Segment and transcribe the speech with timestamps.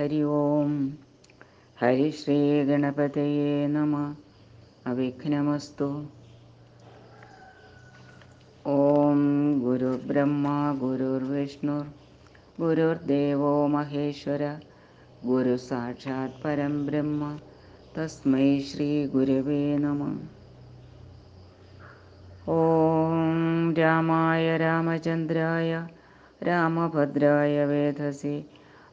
[0.00, 0.70] ഹരി ഓം
[1.76, 3.96] ഹരി ശ്രീ ഗണപതയേ നമ
[4.86, 5.88] അവിഘ്നമസ്തു
[8.64, 9.20] ഓം
[9.60, 10.46] ഗുരുബ്രഹ്മ
[10.78, 11.84] ഗുരുർവിഷ്ണുർ
[12.60, 14.42] ഗുരുർദേവോ മഹേശ്വര
[15.24, 17.32] ഗുരു സാക്ഷാത് പരം ബ്രഹ്മ
[17.96, 20.12] തസ്മൈ ശ്രീ ഗുരവേ നമ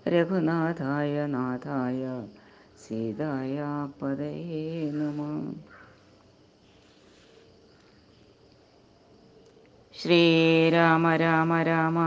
[0.07, 2.03] രഘുനാഥായ നാഥായ
[2.79, 3.57] സീതായ
[3.99, 5.20] പദയേ നമ
[9.95, 11.98] ശ്രീരാമ രാമ രാമ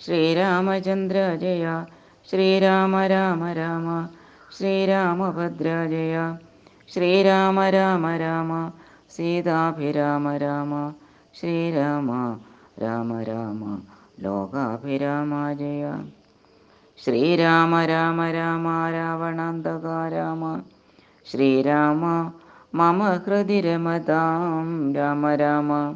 [0.00, 1.66] ശ്രീരാമചന്ദ്ര ജയ
[2.28, 3.88] ശ്രീരാമ രാമ രാമ
[4.56, 6.16] ശ്രീരാമഭദ്ര ജയ
[6.88, 8.52] ശ്രീരാമ രാമ രാമ
[9.10, 10.72] സീതാഭിരാമ രാമ
[11.34, 12.10] ശ്രീരാമ
[12.82, 13.62] രാമ രാമ
[14.22, 15.84] ലോകാഭിരാമ ജയ
[16.98, 20.62] ശ്രീരാമ രാമ രാമ രാവണാന്തക രാമ.
[21.26, 22.32] ശ്രീരാമ
[22.74, 25.94] മമ ഹൃദി രമതാം രാമ രാമ.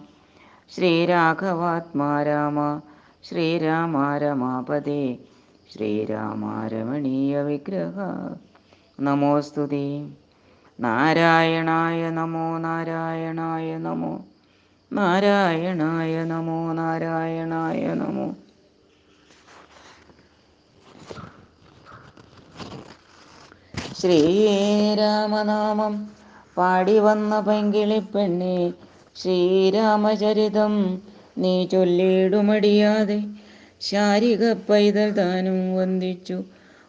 [0.70, 2.80] ശ്രീരാഘവാത്മാ രാമ
[3.24, 5.18] ശ്രീരാമ രമാപദേ
[5.72, 7.96] ശ്രീരാമ രമണീയ വിഗ്രഹ.
[9.00, 10.14] നമോസ്തുതി
[10.80, 14.24] നാരായണായ നമോ നാരായണായ നമോ.
[14.92, 18.28] നാരായണായ നമോ നാരായണായ നമോ.
[24.00, 26.10] ശ്രീരാമനാമം
[26.56, 28.72] പാടി വന്ന പൈങ്കിളിപ്പെണ്ണെ
[29.16, 31.00] ശ്രീരാമചരിതം
[31.38, 33.24] നീ ചൊല്ലിടുമടിയാതെ
[33.80, 36.44] ശാരിക പൈതൽ താനും വന്ദിച്ചു.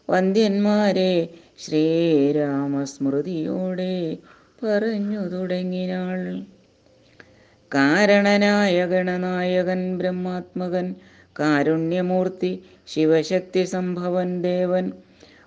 [0.09, 4.17] വന്ദ്യന്മാരെ ശ്രീരാമസ്മൃതിയോടെ
[4.63, 6.43] പറഞ്ഞു തുടങ്ങിനാൾ.
[7.71, 10.95] കാരണനായ ഗണനായകൻ ബ്രഹ്മാത്മകൻ
[11.39, 14.91] കാരുണ്യമൂർത്തി ശിവശക്തി സംഭവൻ ദേവൻ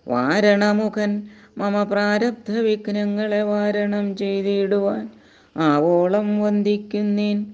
[0.08, 5.08] വാരണമുഖൻ മമ പ്രാരബ്ധ വിഘ്നങ്ങളെ വാരണം ചെയ്തിടുവാൻ
[5.56, 7.46] ആവോളം വന്ദിക്കുന്നേൻ.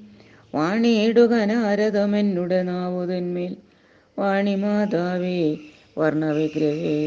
[0.55, 3.57] വാണിയിടുക നാരദമെന്നുടെ നാവുതന്മേൽ.
[4.19, 5.57] വാണിമാതാവേ
[5.99, 6.99] വർണവിഗ്രഹേ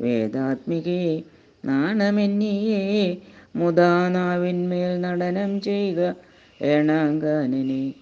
[0.00, 1.22] വേദാത്മികേ
[1.64, 2.82] നാണമെന്നിയേ
[3.56, 6.00] മുദാനാവിന്മേൽ നടനം ചെയ്യുക
[6.62, 7.94] ഏണാങ്കാനനെ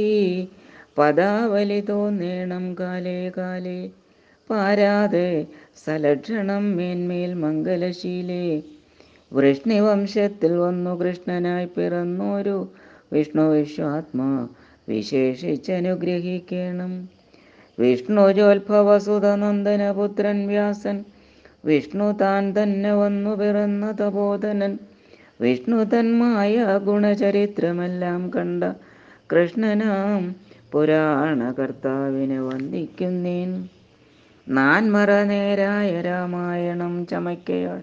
[0.99, 3.91] പദാവലി തോന്നേണം കാലേ കാലേ.
[4.51, 5.47] പാരാതെ
[5.87, 8.63] സലക്ഷണം മേന്മേൽ മംഗലശീലേ.
[9.33, 12.73] വൃഷ്ണിവംശത്തിൽ വന്നു കൃഷ്ണനായി പിറന്നൊരു
[13.13, 14.49] വിഷ്ണു വിശ്വാത്മാ
[14.89, 17.09] വിശേഷിച്ചനുഗ്രഹിക്കണം.
[17.79, 21.05] വിഷ്ണുജോത്ഭവസുതനന്ദനപുത്രൻ വ്യാസൻ
[21.67, 24.79] വിഷ്ണു താൻ തന്നെ വന്നു പിറന്ന തപോധനൻ.
[25.41, 28.65] വിഷ്ണു തന്മായ ഗുണചരിത്രമെല്ലാം കണ്ട
[29.33, 30.35] കൃഷ്ണനാം
[30.73, 33.69] പുരാണ കർത്താവിനെ വന്ദിക്കുന്നേൻ.
[34.49, 37.83] നാൻമറ നേരായ രാമായണം ചമയ്ക്കയാൽ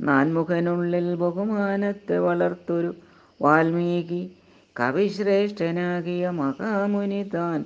[0.00, 2.94] നാൻമുഖനുള്ളിൽ ബഹുമാനത്തെ വളർത്തൊരു
[3.42, 4.30] വാൽമീകി.
[4.80, 7.64] കവിശ്രേഷ്ഠനാകിയ മഹാമുനി താൻ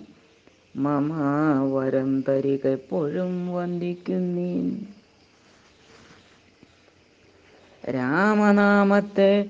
[0.77, 4.69] മമാവരം തരികെപ്പോഴും വന്ദിക്കുന്നീൻ.
[7.85, 9.45] രാമനാമത്തെ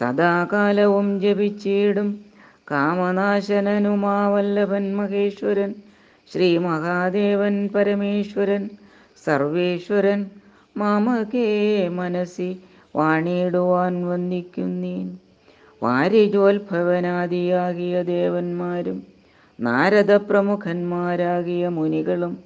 [0.00, 2.24] സദാകാലവും ജപിച്ചിടും.
[2.70, 5.74] കാമനാശനനുമാവല്ലഭൻ മഹേശ്വരൻ
[6.32, 8.70] ശ്രീ മഹാദേവൻ പരമേശ്വരൻ
[9.26, 10.26] സർവേശ്വരൻ
[10.76, 12.60] മാമകേ മനസ്സി
[12.96, 15.18] വാണിയിടുവാൻ വന്ദിക്കുന്നീൻ.
[15.82, 19.06] വാരിജോത്ഭവനാദിയാകിയ ദേവന്മാരും
[19.60, 22.38] നാരദ പ്രമുഖന്മാരാകിയ മുനികളും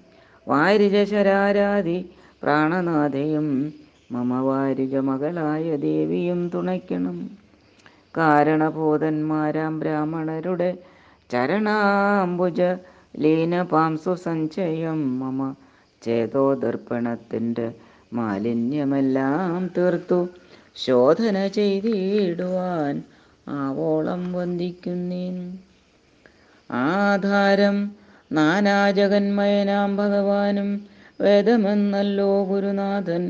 [0.48, 2.10] വാരിജശരാരാതി
[2.42, 3.81] പ്രാണനാഥയും
[4.12, 7.18] മമ വാരിജ മകളായ ദേവിയും തുണയ്ക്കണം.
[8.16, 10.70] കാരണബോധന്മാരാം ബ്രാഹ്മണരുടെ
[11.30, 12.60] ചരണാംബുജ
[13.18, 15.54] ലീനപാംസു സഞ്ചയം മമ
[16.02, 17.74] ചേതോദർപ്പണത്തിന്റെ
[18.12, 20.28] മാലിന്യമെല്ലാം തീർത്തു.
[20.76, 22.94] ശോധന ചെയ്തിടുവാൻ
[23.48, 25.36] ആവോളം വന്ദിക്കുന്നേൻ.
[26.70, 27.78] ആധാരം
[28.32, 30.68] നാനാജഗന്മയനാം ഭഗവാനും
[31.20, 33.24] വേദമെന്നല്ലോ ഗുരുനാഥൻ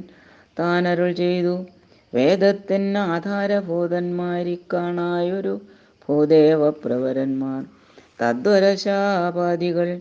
[0.59, 1.67] താനരുൾ ചെയ്തു.
[2.15, 5.61] വേദത്തിന് ആധാരഭൂതന്മാരിക്കാണായൊരു
[6.09, 7.65] ഭൂദേവപ്രവരന്മാർ.
[8.23, 10.01] തദ്വരശാപാദികൾ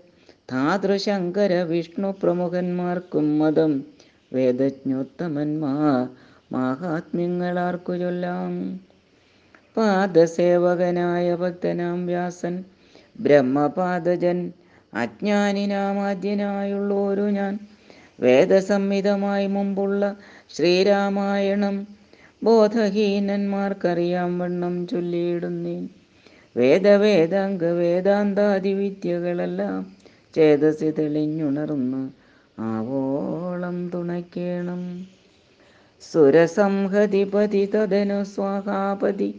[0.52, 3.86] ധാതൃശങ്കര വിഷ്ണു പ്രമുഖന്മാർക്കും മതം.
[4.34, 6.10] വേദജ്ഞോത്തമന്മാർ
[6.52, 8.80] മഹാത്മ്യങ്ങളാർക്കു ചൊല്ലാം
[9.78, 12.64] പാദസേവകനായ ഭക്തനാം വ്യാസൻ
[13.20, 14.54] ബ്രഹ്മപാദജൻ
[14.94, 17.60] അജ്ഞാനിനാമാദ്യനായുള്ളോരു ഞാൻ
[18.20, 20.16] വേദസംഹിതമായി മുമ്പുള്ള
[20.56, 21.76] ശ്രീരാമായണം.
[22.44, 25.84] ബോധഹീനന്മാർക്കറിയാം വണ്ണം ചൊല്ലിയിടുന്നേൻ.
[26.56, 29.78] വേദവേദാംഗ വേദാന്താദി വിദ്യകളെല്ലാം
[30.36, 32.02] ചേതസി തെളിഞ്ഞുണർന്ന്
[32.58, 34.82] ആവോളം തുണയ്ക്കേണം.
[36.04, 39.30] സുരസംഹതിപതി തദനു സ്വാഹാപതി.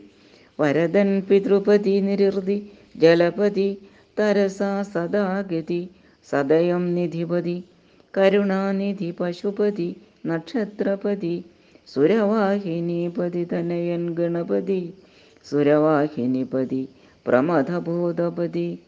[0.59, 2.59] വരദൻ പിതൃപതി നിരൃതി
[2.97, 3.69] ജലപതി
[4.19, 5.83] തരസാ സദാഗതി.
[6.29, 7.57] സദയം നിധിപതി
[8.15, 9.91] കരുണാനിധി പശുപതി
[10.27, 11.45] നക്ഷത്രപതി
[11.95, 14.95] സുരവാഹിനിപതി തനയൻ ഗണപതി
[15.51, 16.89] സുരവാഹിനിപതി
[17.27, 18.79] പ്രമഥബോധപതി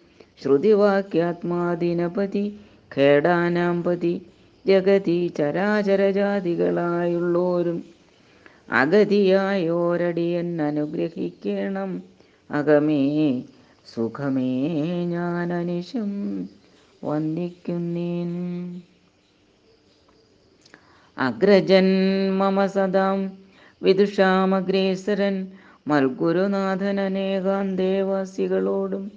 [0.43, 2.59] ശ്രുതിവാക്യാത്മാദിനപതി
[2.97, 4.23] ഖേടാനാംപതി
[4.67, 7.85] ജഗതി ചരാചരജാതികളായുള്ളോരും
[8.73, 12.03] അഗതിയായോരടിയൻ അനുഗ്രഹിക്കണം.
[12.51, 13.43] അകമേ
[13.95, 16.49] സുഖമേ ഞാൻ അനിശം
[17.05, 18.31] വന്ദിക്കുന്നേൻ.
[21.17, 21.85] അഗ്രജൻ
[22.39, 23.33] മമ സദാം
[23.83, 25.49] വിദുഷാമഗ്രേസരൻ
[25.89, 29.13] മൽഗുരുനാഥൻ അനേകാം ദേവാസികളോടും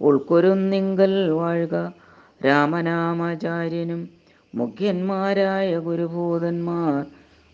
[0.00, 1.92] ഉൾക്കൊരുന്നിങ്കൽ വാഴുക।
[2.46, 4.08] രാമനാമാചാര്യനും
[4.54, 7.06] മുഖ്യന്മാരായ ഗുരുഭൂതന്മാർ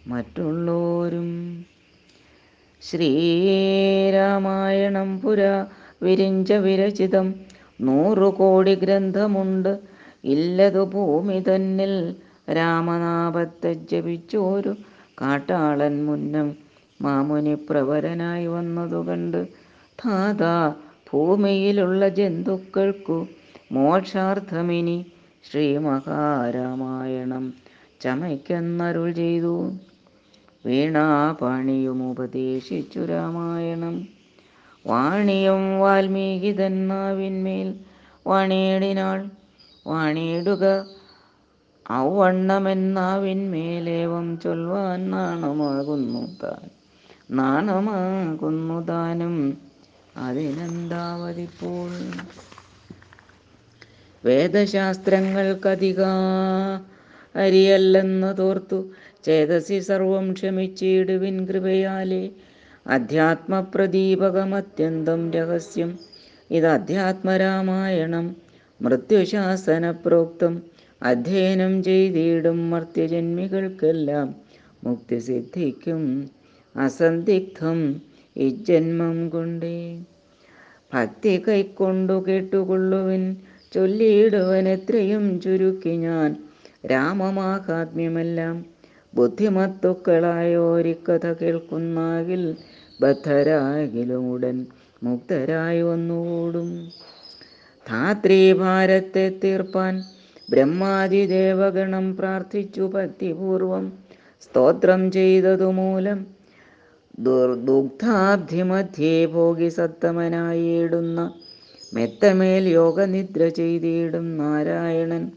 [0.07, 1.67] മറ്റുള്ളോരും।
[2.83, 5.67] ശ്രീരാമായണം പുര
[6.03, 7.35] വിരിഞ്ച വിരചിതം।
[7.81, 9.79] നൂറു കോടി ഗ്രന്ഥമുണ്ട്।
[10.25, 12.17] ഇല്ലതു ഭൂമി തന്നിൽ
[12.53, 14.77] രാമനാമത്തെ ജപിച്ചോരു
[15.21, 16.57] കാട്ടാളൻ മുന്നം
[17.03, 19.01] മാമുനി പ്രവരനായി വന്നതു
[19.99, 20.75] താതാ
[21.13, 23.27] ഭൂമിയിലുള്ള ജന്തുക്കൾക്കു
[23.73, 25.07] മോക്ഷാർത്ഥമിനി
[25.51, 27.55] ശ്രീ മഹാരാമായണം
[28.01, 29.73] ചമയ്ക്കെന്നരുൾ ചെയ്തു.
[30.67, 34.09] വീണാപാണിയും ഉപദേശിച്ചു രാമായണം.
[34.87, 37.75] വാണിയും വാൽമീകി തന്നാവിന്മേൽ
[38.27, 39.29] വാണിയിടിനാൾ
[39.87, 40.65] വാണിയിടുക
[41.93, 46.71] ഔവണ്ണമെന്നാവിന്മേലേവം ചൊൽവാൻ നാണമാകുന്നു താൻ
[47.31, 49.59] നാണമാകുന്നു താനും
[50.17, 51.91] അതിനെന്താവതിപ്പോൾ?
[54.25, 56.13] വേദശാസ്ത്രങ്ങൾക്കധികാ
[57.37, 58.91] അരിയല്ലെന്ന് തോർത്തു.
[59.25, 62.31] ചേതസി സർവം ക്ഷമിച്ചിടുവിൻ കൃപയാലേ.
[62.87, 65.99] അധ്യാത്മപ്രദീപകമത്യന്തം രഹസ്യം.
[66.51, 68.37] ഇത് അധ്യാത്മരാമായണം
[68.83, 70.63] മൃത്യുശാസന പ്രോക്തം
[71.03, 74.35] അധ്യയനം ചെയ്തിടും മർത്യജന്മികൾക്കെല്ലാം.
[74.85, 76.31] മുക്തി സിദ്ധിക്കും
[76.77, 78.01] അസന്ദിഗ്ധം
[78.37, 80.05] ഇജന്മം കൊണ്ടേ.
[80.95, 83.37] ഭക്തി കൈക്കൊണ്ടു കേട്ടുകൊള്ളുവിൻ
[83.75, 86.37] ചൊല്ലിയിടുവൻ എത്രയും ചുരുക്കി ഞാൻ.
[86.87, 88.67] രാമമാഹാത്മ്യമെല്ലാം
[89.15, 92.57] ബുദ്ധിമത്തുക്കളായോരിക്കഥ കേൾക്കുന്നാകിൽ
[93.01, 94.67] ബദ്ധരാകിലും ഉടൻ
[95.03, 96.93] മുക്തരായി വന്നുകൂടും.
[97.89, 100.03] ധാത്രീഭാരത്തെ തീർപ്പാൻ
[100.49, 103.93] ബ്രഹ്മാതിദേവഗണം പ്രാർത്ഥിച്ചു ഭക്തിപൂർവം
[104.43, 106.27] സ്തോത്രം ചെയ്തതുമൂലം
[107.19, 111.33] ദുർദുഗ്ധാബ്ധിമധ്യേ ഭോഗി സത്തമനായിടുന്ന
[111.93, 115.31] മെത്തമേൽ യോഗനിദ്ര ചെയ്തിടും നാരായണൻ.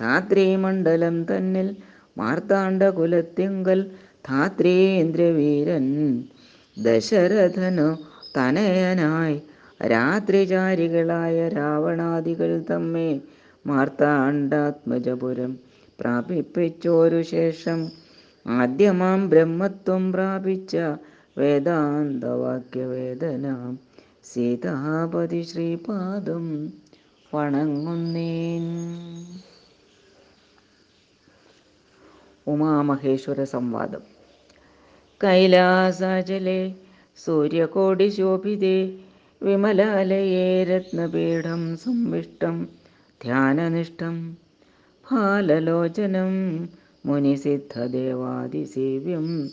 [0.00, 1.76] ധാത്രീമണ്ഡലം തന്നിൽ
[2.18, 3.90] മാർത്താണ്ഡകുലത്തിങ്കൽ
[4.28, 5.84] ധാത്രീന്ദ്രവീരൻ.
[6.76, 7.96] ദശരഥനു
[8.36, 9.42] തനയനായി
[9.86, 13.20] രാത്രിചാരികളായ രാവണാദികൾ തമ്മെ
[13.66, 15.58] മാർത്താണ്ഡാത്മജപുരം
[16.00, 17.90] പ്രാപിപ്പിച്ചോരു ശേഷം
[18.46, 20.76] ആദ്യമാം ബ്രഹ്മത്വം പ്രാപിച്ച
[21.38, 23.78] വേദാന്തവാക്യവേദനാം
[24.24, 26.72] സീതാപതി ശ്രീപാദം
[27.34, 28.64] വണങ്ങുന്നേൻ.
[32.46, 34.00] ഉമാമഹേശ്വര സംവാദം.
[35.20, 36.74] കൈലാസാചലെ
[37.16, 38.98] സൂര്യകോടി ശോഭിതേ
[39.42, 42.81] വിമലാലയേ രത്നപീഠം സംവിഷ്ടം
[43.24, 44.36] ധ്യാനനിഷ്ഠം
[45.06, 46.32] ഫാലലോചനം
[47.06, 49.50] മുനിസിദ്ധദേവാദിസേവ്യം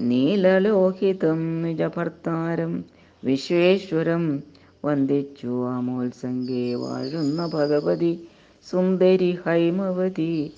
[0.00, 2.84] നീലലോഹിതം നിജഭർത്താരം
[3.22, 4.42] വിശ്വേശ്വരം
[4.84, 8.28] വന്ദിച്ചു ആമോത്സംഗേ വാഴുന്ന ഭഗവതി
[8.66, 10.52] സുന്ദരി ഹൈമവതി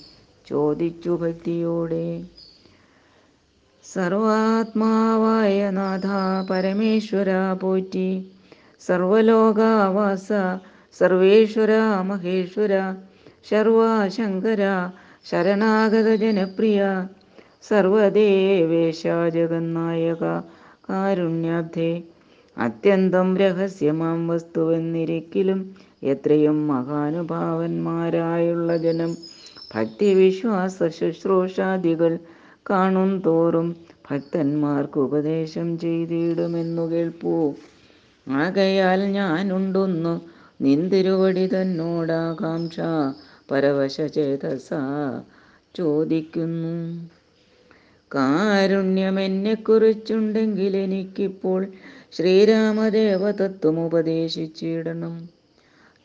[0.47, 2.25] ചോദിച്ചു ഭക്തിയോടെ.
[3.85, 6.07] സർവാത്മാവായ നാഥ
[6.51, 8.33] പരമേശ്വര പോറ്റി
[8.81, 10.33] സർവലോകാവാസ
[11.01, 11.73] സർവേശ്വര
[12.03, 12.73] മഹേശ്വര
[13.51, 14.63] ശർവാശങ്കര
[15.31, 16.81] ശരണാഗത ജനപ്രിയ
[17.63, 19.03] സർവദേവേശ
[19.37, 20.25] ജഗന്നായക
[20.89, 21.91] കാരുണ്യാധേ.
[22.57, 25.61] അത്യന്തം രഹസ്യമാം വസ്തുവെന്നിരിക്കലും
[26.03, 27.17] എത്രയും മഹാനുഭാവന്മാരായുള്ള
[28.77, 29.13] ജനം
[29.75, 32.13] ഭക്തിവിശ്വാസ ശുശ്രൂഷാദികൾ
[32.71, 33.69] കാണും തോറും
[34.11, 37.35] ഭക്തന്മാർക്ക് ഉപദേശം ചെയ്തിടുമെന്നു കേൾപ്പൂ.
[38.27, 40.15] ആകയാൽ ഞാനുണ്ടൊന്നു
[40.65, 42.81] നിന്തിരുവടി തന്നോടാകാംക്ഷ
[43.51, 44.69] പരവശചേതസ
[45.75, 46.77] ചോദിക്കുന്നു.
[48.11, 51.67] കാരുണ്യം കാരുണ്യമെന്നെക്കുറിച്ചുണ്ടെങ്കിൽ എനിക്കിപ്പോൾ
[52.13, 55.29] ശ്രീരാമദേവതത്വം ഉപദേശിച്ചിടണം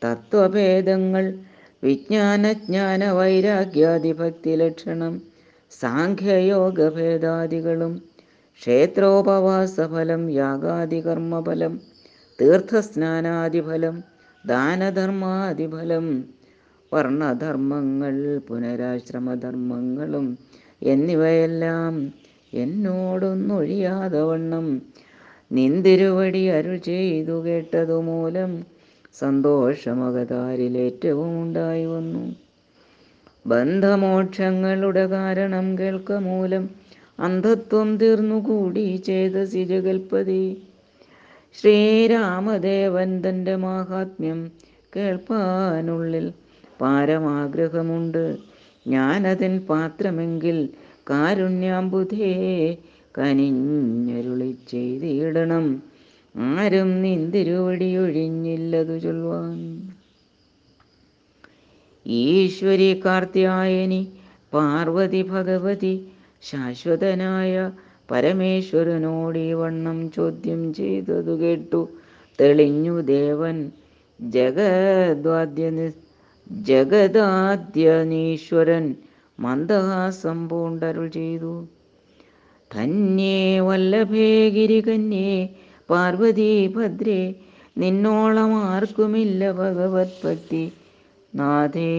[0.02, 1.34] തത്വഭേദങ്ങൾ
[1.84, 5.22] വിജ്ഞാനജ്ഞാന വൈരാഗ്യാദി ഭക്തി ലക്ഷണം
[5.72, 8.02] സാഖ്യയോഗഭേദാദികളും
[8.62, 11.82] ക്ഷേത്രോപവാസഫലം യാഗാദി കർമ്മഫലം
[12.40, 16.26] തീർത്ഥസ്നാനാദിഫലം ദാനധർമാദിഫലം
[16.92, 20.38] വർണധർമ്മങ്ങൾ പുനരാശ്രമധർമ്മങ്ങളും
[20.82, 22.14] എന്നിവയെല്ലാം
[22.54, 24.82] എന്നോടൊന്നൊഴിയാതെ വണ്ണം.
[25.52, 28.66] നിന്തിരുവടി അരുൾ ചെയ്തു കേട്ടതുമൂലം
[29.14, 32.36] സന്തോഷമകതാരിലേറ്റവും ഉണ്ടായി വന്നു.
[33.46, 36.70] ബന്ധമോക്ഷങ്ങളുടെ കാരണം കേൾക്ക മൂലം
[37.20, 40.69] അന്ധത്വം തീർന്നുകൂടി ചെയ്ത ജഗൽപതി
[41.56, 44.40] ശ്രീരാമദേവൻ തന്റെ മാഹാത്മ്യം
[44.96, 46.28] കേൾപ്പാനുള്ളിൽ
[46.82, 48.26] പാരമാഗ്രഹമുണ്ട്.
[48.86, 50.58] ഞാനതിൻ പാത്രമെങ്കിൽ
[51.10, 52.32] കാരുണ്യാമ്പുധേ
[53.18, 55.66] കനിഞ്ഞരുളി ചെയ്തിടണം.
[56.36, 59.58] ആരും നിന്തിരുവടിയൊഴിഞ്ഞില്ലതു ചൊല്ലുവാൻ
[62.06, 64.02] ഈശ്വരി കാർത്യായനി
[64.54, 65.94] പാർവതി ഭഗവതി
[66.44, 67.56] ശാശ്വതനായ
[68.12, 71.82] പരമേശ്വരനോട് ഈ വണ്ണം ചോദ്യം ചെയ്തതു കേട്ടു.
[72.40, 73.58] തെളിഞ്ഞു ദേവൻ
[74.20, 75.66] ജഗദ്വാദ്യ
[76.66, 77.76] ജഗദാദ്യനീശ്വരൻ
[79.40, 81.54] മന്ദഹാസം പൂണ്ടരുൾ ചെയ്തു.
[82.72, 85.32] തന്നേ വല്ലഭേ ഗിരികന്യേ
[85.90, 87.22] പാർവതി ഭദ്രേ
[87.78, 90.64] നിന്നോളം ആർക്കുമില്ല ഭഗവത് ഭക്തി.
[91.36, 91.94] നാഥേ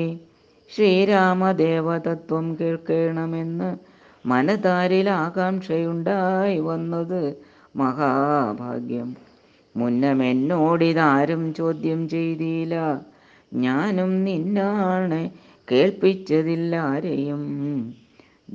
[0.71, 3.71] ശ്രീരാമദേവതത്വം കേൾക്കണമെന്ന്
[4.25, 7.23] മനതാരിൽ ആകാംക്ഷയുണ്ടായി വന്നത്
[7.77, 9.11] മഹാഭാഗ്യം.
[9.75, 12.75] മുന്നമെന്നോടിതാരും ചോദ്യം ചെയ്തില്ല.
[13.55, 15.21] ഞാനും നിന്നാണ്
[15.69, 17.43] കേൾപ്പിച്ചതില്ലാരെയും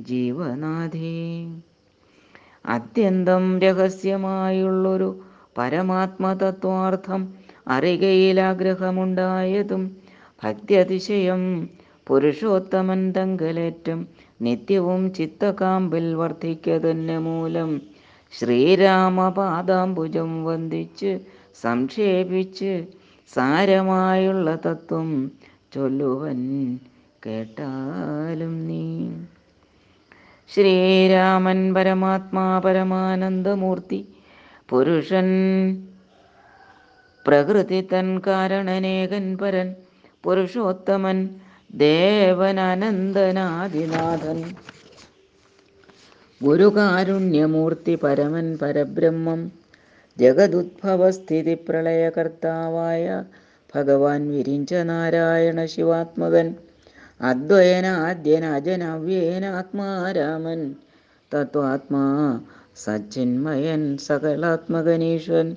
[0.00, 1.14] ജീവനാഥേ
[2.64, 5.08] അത്യന്തം രഹസ്യമായുള്ളൊരു
[5.58, 7.22] പരമാത്മതത്വാർത്ഥം
[8.42, 9.82] ആഗ്രഹമുണ്ടായതും
[10.42, 11.42] ഭക്തിയതിശയം
[12.06, 14.00] പുരുഷോത്തമൻ തങ്കലേറ്റം
[14.40, 17.82] നിത്യവും ചിത്തകാമ്പിൽ വർദ്ധിക്ക തന്നെ മൂലം
[18.32, 21.20] ശ്രീരാമപാദാംബുജം വന്ദിച്ച്
[21.62, 22.86] സംക്ഷേപിച്ച്
[23.30, 25.32] സാരമായുള്ള തത്വം
[25.74, 26.78] ചൊല്ലുവൻ
[27.26, 29.10] കേട്ടാലും നീ.
[30.48, 34.08] ശ്രീരാമൻ പരമാത്മാ പരമാനന്ദമൂർത്തി
[34.68, 35.26] പുരുഷൻ
[37.24, 39.74] പ്രകൃതി തൻ കാരണനേകൻ പരൻ
[40.24, 44.54] പുരുഷോത്തമൻ ദേവൻ അനന്തനാദിനാഥൻ
[46.42, 49.52] ഗുരുകാരുണ്യമൂർത്തി പരമൻ പരബ്രഹ്മം
[50.18, 53.24] ജഗതുദ്ഭവസ്ഥിതി പ്രളയകർത്താവായ
[53.74, 56.54] ഭഗവാൻ വിരിഞ്ച നാരായണ ശിവാത്മകൻ
[57.20, 58.44] അദ്വയന ആദ്യൻ
[61.34, 62.40] തത്വാത്മാ
[62.76, 65.56] സച്ചിന്മയൻ സകലാത്മകനീശ്വൻ.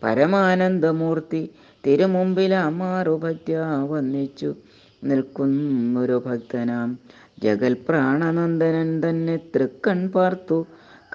[0.03, 1.49] പരമാനന്ദമൂർത്തി
[1.83, 3.57] തിരുമുമ്പിൽ അമാറുപത്യ
[3.91, 4.55] വന്നിച്ചു.
[5.03, 6.99] നിൽക്കുന്നൊരു ഭക്തനാം
[7.43, 10.65] ജഗൽ പ്രാണനന്ദനൻ തന്നെ തൃക്കൺ പാർത്തു.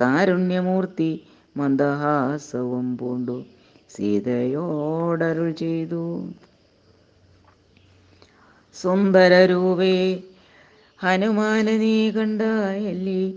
[0.00, 1.24] കാരുണ്യമൂർത്തി
[1.56, 3.44] മന്ദഹാസവും പൂണ്ടു.
[3.90, 6.02] സീതയോടരുൾ ചെയ്തു.
[8.74, 10.22] സുന്ദരരൂപേ
[10.98, 13.32] ഹനുമാന നീ കണ്ടായല്ലേ.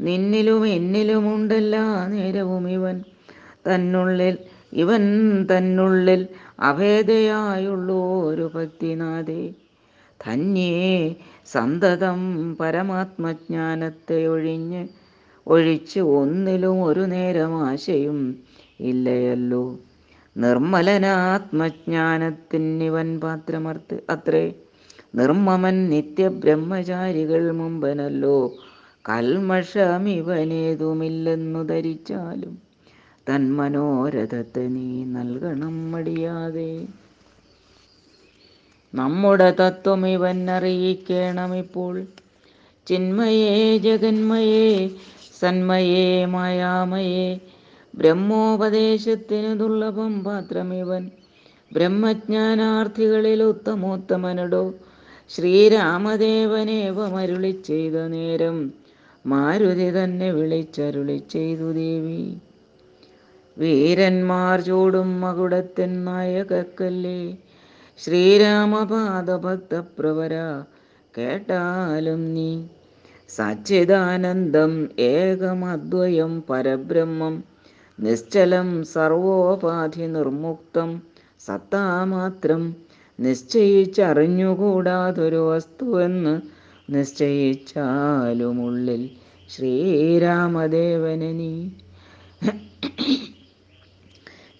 [0.00, 1.76] നിന്നിലും എന്നിലുമുണ്ടല്ല
[2.06, 2.96] നേരവും ഇവൻ
[3.66, 4.38] തന്നുള്ളിൽ
[4.72, 5.04] ഇവൻ
[5.44, 6.28] തന്നുള്ളിൽ
[6.60, 9.42] അഭേദയായുള്ളൂ ഒരു ഭക്തിനാഥേ.
[10.20, 11.16] ധന്യേ
[11.52, 14.88] സന്തതം പരമാത്മജ്ഞാനത്തെ ഒഴിഞ്ഞ്
[15.46, 18.38] ഒഴിച്ച് ഒന്നിലും ഒരു നേരം ആശയും
[18.80, 19.78] ഇല്ലയല്ലോ.
[20.36, 24.54] നിർമ്മലനാത്മജ്ഞാനത്തിനിവൻ പാത്രമർത്ത് അത്രേ.
[25.14, 28.52] നിർമ്മമൻ നിത്യബ്രഹ്മചാരികൾ മുമ്പനല്ലോ.
[29.08, 32.58] കൽമഷമിവനേതുമില്ലെന്നു ധരിച്ചാലും
[33.30, 36.86] തന്മനോരഥത്തെ നീ നൽകണം മടിയാതെ.
[38.96, 42.06] നമ്മുടെ തത്വം ഇവൻ അറിയിക്കണം ഇപ്പോൾ.
[42.86, 44.90] ചിന്മയേ ജഗന്മയേ
[45.40, 47.40] സന്മയേ മായാമയേ.
[47.94, 51.10] ബ്രഹ്മോപദേശത്തിന് ദുർലഭം പാത്രമിവൻ
[51.72, 54.74] ബ്രഹ്മജ്ഞാനാർത്ഥികളിൽ ഉത്തമോത്തമനടോ.
[55.28, 58.72] ശ്രീരാമദേവനേവമരുളി ചെയ്ത നേരം
[59.26, 62.36] മാരുതി തന്നെ വിളിച്ചരുളി ചെയ്തു ദേവി.
[63.58, 67.36] വീരന്മാർ ചൂടും മകുടത്തിൻ നായകക്കല്ലേ.
[67.98, 70.34] ശ്രീരാമപാദഭക്തപ്രവര
[71.14, 72.50] കേട്ടാലും നീ
[73.30, 74.72] സച്ചിദാനന്ദം
[75.06, 77.36] ഏകമദ്വയം പരബ്രഹ്മം
[77.98, 81.02] നിശ്ചലം സർവോപാധി നിർമുക്തം
[81.40, 82.74] സത്താമാത്രം
[83.18, 86.34] നിശ്ചയിച്ചറിഞ്ഞുകൂടാതൊരു വസ്തുവെന്ന്
[86.88, 89.02] നിശ്ചയിച്ചാലുമുള്ളിൽ
[89.50, 91.70] ശ്രീരാമദേവനെ നീ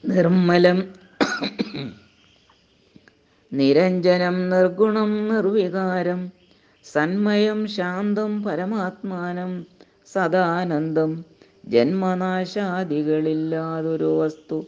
[0.05, 0.81] നിർമ്മലം
[3.53, 6.33] നിരഞ്ജനം നിർഗുണം നിർവികാരം
[6.85, 9.67] സന്മയം ശാന്തം പരമാത്മാനം
[10.15, 11.25] സദാനന്ദം
[11.69, 14.67] ജന്മനാശാദികളില്ലാതൊരു വസ്തു.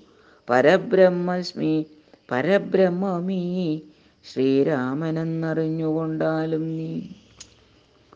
[0.48, 1.86] പരബ്രഹ്മസ്മി
[2.30, 3.80] പരബ്രഹ്മമീ
[4.24, 7.02] ശ്രീരാമനെന്നറിഞ്ഞുകൊണ്ടാലും നീ.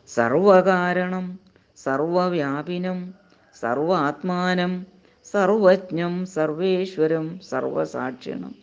[0.09, 1.39] സർവകാരണം
[1.79, 3.15] സർവവ്യാപിനം
[3.61, 4.87] സർവാത്മാനം
[5.35, 8.55] സർവജ്ഞം സർവേശ്വരം സർവസാക്ഷിണം.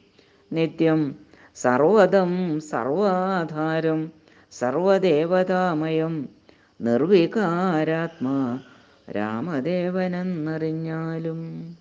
[0.52, 1.16] നിത്യം
[1.62, 4.12] സർവദം സർവാധാരം
[4.52, 6.30] സർവദേവതാമയം.
[6.82, 8.60] നിർവികാരാത്മാ
[9.12, 11.78] രാമദേവനെന്നറിഞ്ഞാലും.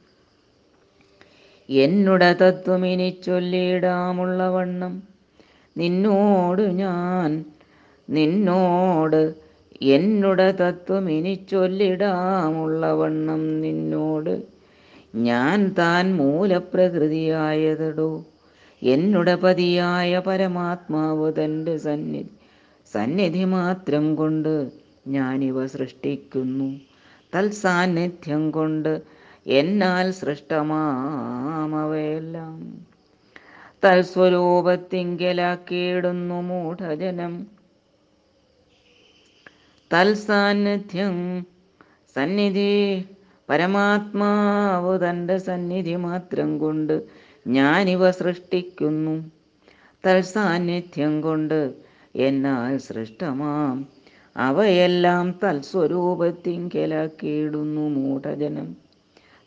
[1.71, 5.03] എന്നുടെ തത്വമിനി ചൊല്ലിയിടാമുള്ള വണ്ണം.
[5.77, 7.45] നിന്നോട് ഞാൻ
[8.11, 9.35] നിന്നോട്
[9.83, 14.43] എന്നുടെ തത്വമിനി ചൊല്ലിടാമുള്ള വണ്ണം നിന്നോട്.
[15.15, 18.25] ഞാൻ താൻ മൂലപ്രകൃതിയായതടോ.
[18.83, 22.31] എന്നുടെ പതിയായ പരമാത്മാവ് തന്റെ സന്നിധി
[22.95, 24.71] സന്നിധി മാത്രം കൊണ്ട്
[25.09, 26.81] ഞാനിവ സൃഷ്ടിക്കുന്നു.
[27.35, 29.03] തൽസാന്നിധ്യം കൊണ്ട്
[29.47, 32.85] എന്നാൽ സൃഷ്ടമാമവയെല്ലാം
[33.85, 37.47] തൽസ്വരൂപത്തിങ്കലാക്കിയിടുന്നു മൂഢജനം.
[39.91, 41.47] തൽസാന്നിധ്യം
[42.17, 43.07] സന്നിധി
[43.49, 47.03] പരമാത്മാവ് തന്റെ സന്നിധി മാത്രം കൊണ്ട്
[47.49, 49.31] ഞാനിവ സൃഷ്ടിക്കുന്നു.
[50.07, 51.75] തൽസാന്നിധ്യം കൊണ്ട്
[52.17, 53.89] എന്നാൽ സൃഷ്ടമാം.
[54.37, 58.77] അവയെല്ലാം തൽസ്വരൂപത്തിങ്കലാക്കിയിടുന്നു മൂഢജനം.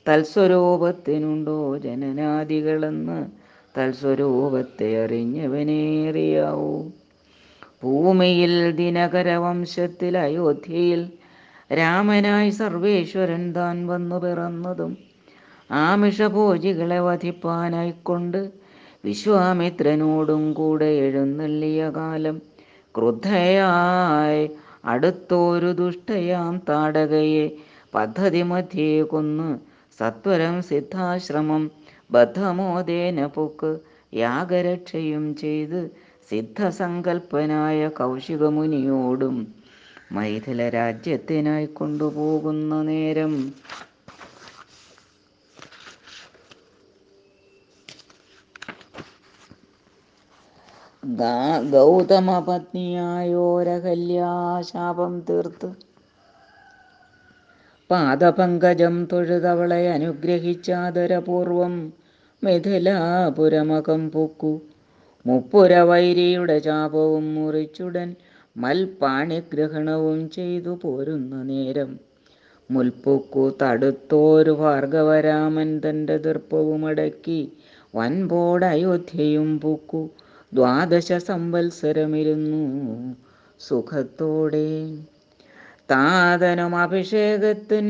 [0.08, 3.26] തൽസ്വരൂപത്തിനുണ്ടോ ജനനാദികളെന്ന്
[3.78, 6.84] തൽസ്വരൂപത്തെ അറിഞ്ഞവനേറിയാവൂ.
[7.84, 11.10] ഭൂമിയിൽ ദിനകരവംശത്തിൽ അയോധ്യയിൽ
[11.74, 15.11] രാമനായി സർവേശ്വരൻ താൻ വന്നു പിറന്നതും
[15.80, 18.42] ആമിഷഭോജികളെ വധിപ്പാനായിക്കൊണ്ട്
[19.04, 22.36] വിശ്വാമിത്രനോടും കൂടെ എഴുന്നള്ളിയ കാലം
[22.96, 24.44] ക്രുദ്ധയായി.
[24.86, 27.46] അടുത്തൊരു ദുഷ്ടയാം താടകയെ
[27.94, 29.50] പദ്ധതി മധ്യേ കൊന്ന്
[30.00, 31.64] സത്വരം സിദ്ധാശ്രമം
[32.12, 33.72] ബദ്ധമോദേന പൊക്ക്
[34.14, 35.82] യാഗരക്ഷയും ചെയ്ത്
[36.32, 39.36] സിദ്ധസങ്കൽപ്പനായ കൗശികമുനിയോടും
[40.12, 43.34] മൈഥില രാജ്യത്തിനായി കൊണ്ടുപോകുന്ന നേരം
[51.04, 55.72] ഗൗതമ പത്നിയായോരകല്യാശാപം തീർത്ത്
[57.90, 61.94] പാദപങ്കജം തൊഴുതവളെ അനുഗ്രഹിച്ചാദരപൂർവം
[62.44, 64.62] മിഥിലാപുരമകം പൊക്കു.
[65.26, 68.16] മുപ്പുര വൈരിയുടെ ചാപവും മുറിച്ചുടൻ
[68.56, 72.00] മൽപാണിഗ്രഹണവും ചെയ്തു പോരുന്ന നേരം
[72.70, 77.52] മുൽപ്പൊക്കു തടുത്തോരു ഭാർഗവരാമൻ തന്റെ ദർപ്പവുമടക്കി
[77.96, 80.10] വൻപോടയോധ്യയും വൻപോട് പൊക്കു.
[80.54, 83.16] ദ്വാദശ സംവത്സരമിരുന്നു
[83.60, 84.98] സുഖത്തോടെ
[85.90, 87.88] താതനും അഭിഷേകത്തിൻ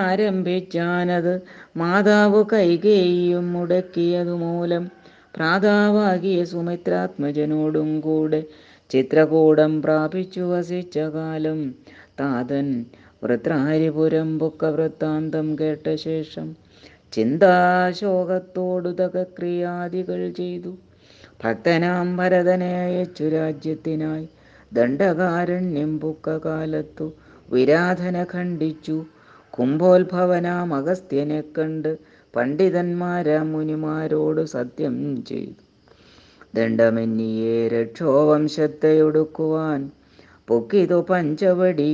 [0.00, 1.42] ആരംഭിച്ചാനത്
[1.76, 4.90] മാതാവ് കൈകേയും മുടക്കിയതു മൂലം
[5.36, 8.46] ഭ്രാതാവാകിയ സുമിത്രാത്മജനോടും കൂടെ
[8.90, 11.74] ചിത്രകൂടം പ്രാപിച്ചു വസിച്ച കാലം
[12.20, 12.84] താതൻ
[13.24, 16.56] വൃത്രാരിപുരം പൊക്ക വൃത്താന്തം കേട്ട ശേഷം
[17.12, 19.24] ചിന്താശോകത്തോടുതക
[20.36, 20.78] ചെയ്തു.
[21.44, 24.28] ഭക്തനാം ഭരതനെ അയച്ചു രാജ്യത്തിനായി.
[24.72, 27.12] ദണ്ഡകാരണ്യം പുക്ക കാലത്തു
[27.50, 29.04] വിരാധന ഖണ്ഡിച്ചു.
[29.50, 31.98] കുംഭോത്ഭവനാം അഗസ്ത്യനെ കണ്ട്
[32.36, 35.62] പണ്ഡിതന്മാരാ മുനിമാരോട് സത്യം ചെയ്തു.
[36.54, 39.90] ദണ്ഡമെന്നിയെ രക്ഷോവംശത്തെ ഒടുക്കുവാൻ
[40.48, 41.92] പൊക്കിതു പഞ്ചവടി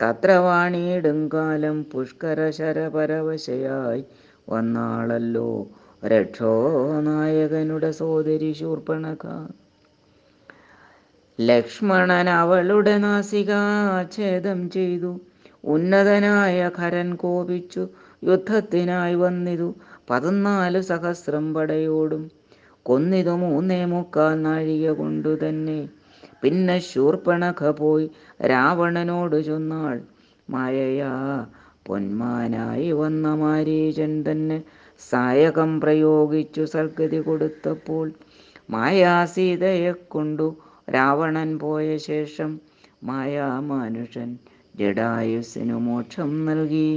[0.00, 4.04] തത്രവാണിയിടും കാലം പുഷ്കര ശരപരവശയായി
[4.48, 5.48] വന്നാളല്ലോ.
[6.06, 6.50] രക്ഷോ
[7.00, 9.48] നായകനുടെ സോദരി ശൂർപ്പണക.
[11.40, 15.20] ലക്ഷ്മണൻ അവളുടെ നാസികാഛേദം ചെയ്തു.
[15.64, 17.88] ഉന്നതനായ ഖരൻ കോപിച്ചു.
[18.24, 19.74] യുദ്ധത്തിനായി വന്നിതു.
[20.10, 22.30] പതിനാല് സഹസ്രം പടയോടും.
[22.82, 25.88] കൊന്നിതു മൂന്നേ മുക്കാൽ നാഴിക കൊണ്ടു തന്നെ.
[26.42, 28.10] പിന്നെ ശൂർപ്പണക പോയി
[28.46, 30.02] രാവണനോട് ചൊന്നാൾ.
[30.50, 31.46] മായയാ
[31.86, 34.62] പൊന്മാനായി വന്ന മാരീചൻ തന്നെ
[35.00, 38.12] സായകം പ്രയോഗിച്ചു സൽഗതി കൊടുത്തപ്പോൾ
[38.70, 40.56] മായാസീതയെ കൊണ്ടു
[40.90, 42.60] രാവണൻ പോയ ശേഷം
[43.04, 44.38] മായാമനുഷ്യൻ
[44.76, 46.90] ജഡായുസിനു മോക്ഷം നൽകി.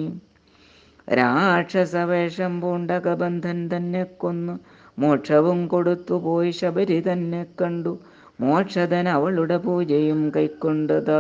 [1.08, 4.60] രാക്ഷസവേഷം പൂണ്ട കബന്ധൻ തന്നെ കൊന്നു
[5.00, 8.00] മോക്ഷവും കൊടുത്തു പോയി ശബരി തന്നെ കണ്ടു.
[8.42, 11.12] മോക്ഷതൻ അവളുടെ പൂജയും കൈക്കൊണ്ടത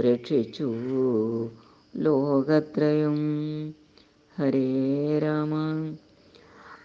[0.00, 0.68] രക്ഷിച്ചു
[1.96, 3.18] ലോകത്രയം.
[4.38, 4.66] ഹരേ
[5.18, 5.52] രാമ.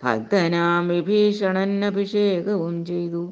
[0.03, 3.23] ഭക്തനാം വിഭീഷണൻ അഭിഷേകവും ചെയ്തു.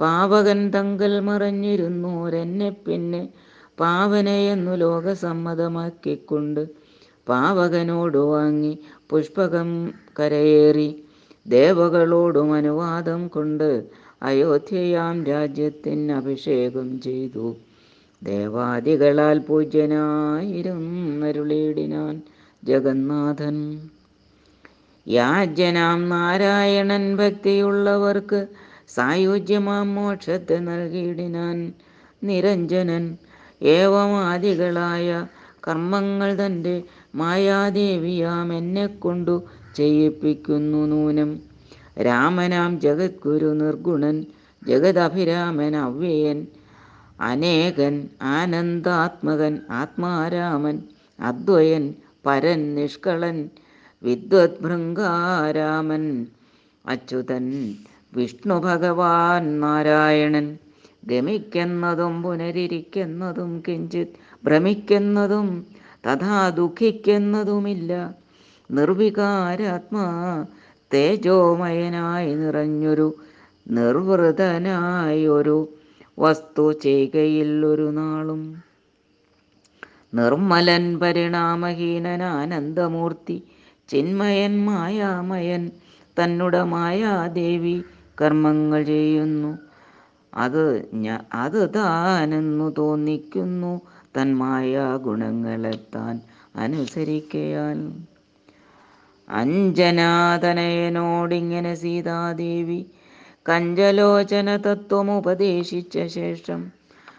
[0.00, 3.22] പാവകൻ തങ്കൽ മറഞ്ഞിരുന്നോരെന്നെ പിന്നെ
[3.78, 6.62] പാവനയെന്നു ലോകസമ്മതമാക്കിക്കൊണ്ട്
[7.28, 8.78] പാവകനോടു വാങ്ങി
[9.10, 11.04] പുഷ്പകം കരയേറി
[11.46, 13.84] ദേവകളോടും അനുവാദം കൊണ്ട്
[14.22, 17.56] അയോധ്യയാം രാജ്യത്തിന് അഭിഷേകം ചെയ്തു.
[18.22, 22.22] ദേവാദികളാൽ പൂജ്യനായിരുന്നരുളിയിടിനാൻ
[22.64, 23.90] ജഗന്നാഥൻ.
[25.08, 28.46] യാജനാം നാരായണൻ ഭക്തിയുള്ളവർക്ക്
[28.88, 31.72] സായുജ്യമാം മോക്ഷത്തെ നൽകിയിടിനാൻ
[32.24, 33.16] നിരഞ്ജനൻ.
[33.62, 35.26] ഏവമാദികളായ
[35.68, 36.82] കർമ്മങ്ങൾ തന്റെ
[37.14, 39.42] മായാദേവിയാം എന്നെ കൊണ്ടു
[39.76, 41.40] ചെയ്യിപ്പിക്കുന്നു നൂനം.
[42.02, 44.26] രാമനാം ജഗദ്ഗുരു നിർഗുണൻ
[44.62, 46.46] ജഗദഭിരാമൻ അവ്യയൻ
[47.20, 50.82] അനേകൻ ആനന്ദാത്മകൻ ആത്മാരാമൻ
[51.18, 51.94] അദ്വയൻ
[52.26, 53.50] പരൻ നിഷ്കളൻ
[54.02, 56.26] വിദ്വത്ഭൃംഗാരാമൻ
[56.84, 57.76] അച്യുതൻ
[58.16, 60.58] വിഷ്ണു ഭഗവാൻ നാരായണൻ.
[61.06, 64.08] ഗമിക്കുന്നതും പുനരിരിക്കുന്നതും കിഞ്ചിത്
[64.44, 65.66] ഭ്രമിക്കുന്നതും
[66.06, 68.14] തഥാ ദുഃഖിക്കുന്നതുമില്ല.
[68.70, 70.06] നിർവികാരാത്മാ
[70.94, 73.14] തേജോമയനായി നിറഞ്ഞൊരു
[73.70, 75.68] നിർവൃതനായൊരു
[76.18, 78.62] വസ്തു ചെയ്കയിൽ ഒരു നാളും.
[80.14, 83.42] നിർമ്മലൻ പരിണാമഹീനൻ ആനന്ദമൂർത്തി
[83.88, 85.70] ചിന്മയൻ മായാമയൻ
[86.22, 87.82] തന്നുട മായാദേവി
[88.20, 89.58] കർമ്മങ്ങൾ ചെയ്യുന്നു.
[90.34, 90.88] അത്
[91.34, 93.80] അത് താനെന്നു തോന്നിക്കുന്നു.
[94.16, 96.20] തൻ മായാ ഗുണങ്ങളെ താൻ
[96.56, 97.92] അനുസരിക്കയാൽ.
[99.28, 102.86] അഞ്ജനാതനയനോടിങ്ങനെ സീതാദേവി
[103.48, 106.72] കഞ്ചലോചന തത്വമുപദേശിച്ച ശേഷം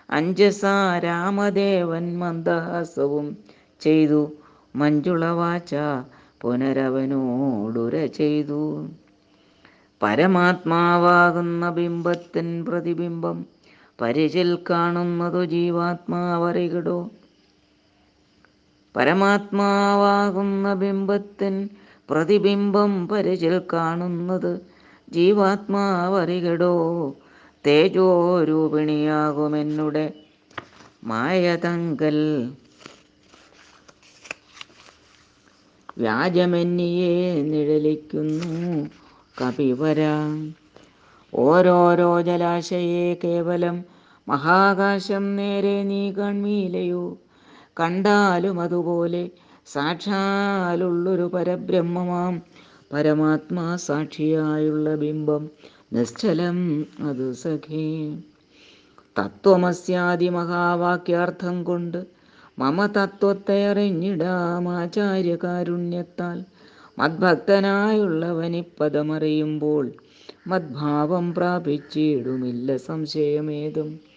[0.10, 3.38] അഞ്ജസാ രാമദേവൻ മന്ദഹാസവും
[3.82, 4.32] ചെയ്തു.
[4.75, 5.75] മഞ്ജുളവാച
[6.41, 8.89] പുനരവനോടുര ചെയ്തു.
[10.01, 13.45] പരമാത്മാവാകുന്ന ബിംബത്തിൻ പ്രതിബിംബം
[14.02, 17.10] പരിചിൽ കാണുന്നതു ജീവാത്മാവറികിടോ.
[18.96, 21.70] പരമാത്മാവാകുന്ന ബിംബത്തിൻ
[22.10, 24.60] പ്രതിബിംബം പരിചിൽ കാണുന്നത്
[25.10, 27.14] ജീവാത്മാവറികിടോ.
[27.68, 30.14] തേജോരൂപിണിയാകുമെന്നുടെ
[31.04, 32.52] മായതങ്കൽ.
[35.98, 38.90] വ്യാജമെന്നിയെ നിഴലിക്കുന്നു
[39.42, 39.98] കപിവര.
[41.34, 43.90] ഓരോരോ ജലാശയെ കേവലം
[44.32, 47.17] മഹാകാശം നേരെ നീ കൺമീലയോ?
[47.80, 49.30] കണ്ടാലും അതുപോലെ
[49.67, 52.41] സാക്ഷാലുള്ളൊരു പരബ്രഹ്മമാം.
[52.94, 55.50] പരമാത്മാ സാക്ഷിയായുള്ള ബിംബം
[55.94, 58.17] നിശ്ചലം അത് സഖേ.
[59.20, 62.06] തത്വമസ്യാദി മഹാവാക്യാർത്ഥം കൊണ്ട്
[62.60, 66.44] മമ തത്വത്തെ അറിഞ്ഞിടാം ആചാര്യകാരുണ്യത്താൽ.
[67.00, 69.91] മദ്ഭക്തനായുള്ളവനിപ്പദമറിയുമ്പോൾ
[70.48, 74.11] മദ്ഭാവം പ്രാപിച്ചിടുമില്ല സംശയമേതും.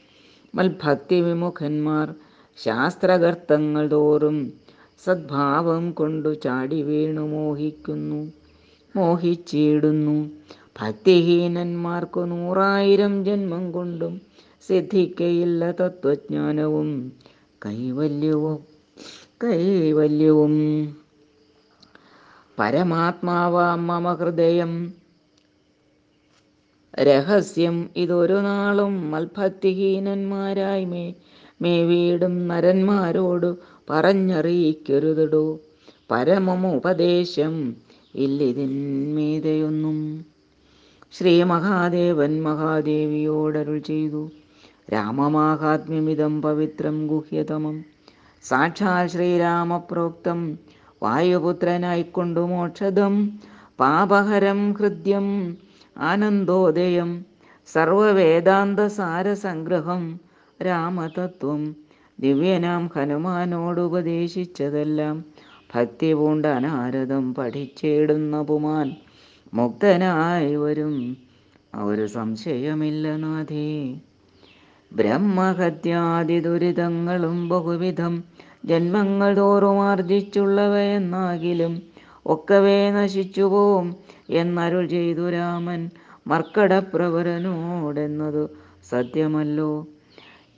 [0.54, 2.14] മൽഭക്തി വിമുഖന്മാർ
[2.56, 4.52] ശാസ്ത്രകർത്തങ്ങൾ തോറും
[5.04, 8.32] സദ്ഭാവം കൊണ്ടു ചാടി വീണു മോഹിക്കുന്നു.
[8.96, 10.30] മോഹിച്ചിടുന്നു.
[10.80, 14.20] ഭക്തിഹീനന്മാർക്കു നൂറായിരം ജന്മം കൊണ്ടും
[14.68, 17.12] സിദ്ധിക്കയില്ല തത്വജ്ഞാനവും.
[17.66, 18.58] കൈവല്യവും
[19.44, 20.54] കൈവല്യവും.
[22.58, 25.03] പരമാത്മാവാം മമ ഹൃദയം
[27.02, 31.14] രഹസ്യം ഇതൊരു നാളും മൽഭക്തിഹീനന്മാരായി മേ
[31.62, 33.56] മേ വീടും നരന്മാരോട്
[33.90, 35.58] പറഞ്ഞറിയിക്കരുതടോ.
[36.10, 37.76] പരമമുപദേശം
[38.14, 40.26] ഇല്ലിതിന്മീതയൊന്നും
[41.12, 44.30] ശ്രീ മഹാദേവൻ മഹാദേവിയോടരുൾ ചെയ്തു.
[44.92, 47.84] രാമമാഹാത്മ്യമിതം പവിത്രം ഗുഹ്യതമം.
[48.42, 50.58] സാക്ഷാൽ ശ്രീരാമപ്രോക്തം
[51.02, 53.40] വായുപുത്രനായിക്കൊണ്ടു മോക്ഷതം
[53.80, 55.56] പാപഹരം ഹൃദ്യം
[55.96, 57.24] ആനന്ദോദയം
[57.72, 60.20] സർവവേദാന്ത സാരസംഗ്രഹം
[60.62, 61.76] രാമതത്വം
[62.20, 65.24] ദിവ്യനാം ഹനുമാനോട് ഉപദേശിച്ചതെല്ലാം
[65.74, 68.96] ഭക്തി പൂണ്ട അനാരതം പഠിച്ചിടുന്ന പുമാൻ
[69.54, 71.16] മുക്തനായി വരും.
[71.82, 74.00] ഒരു സംശയമില്ല നാഥേ.
[74.92, 78.24] ബ്രഹ്മഹത്യാദി ദുരിതങ്ങളും ബഹുവിധം
[78.64, 81.82] ജന്മങ്ങൾ തോറും ആർജിച്ചുള്ളവയെന്നാകിലും
[82.26, 83.96] ഒക്കവേ നശിച്ചുപോവും.
[84.28, 85.90] എന്നരുൾ ചെയ്തു രാമൻ
[86.26, 88.48] മർക്കടപ്രവരനോടെന്നതു
[88.90, 89.86] സത്യമല്ലോ.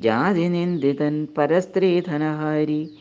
[0.00, 2.96] ജാതി നിന്ദിതൻ പരസ്ത്രീ ധനഹാരി.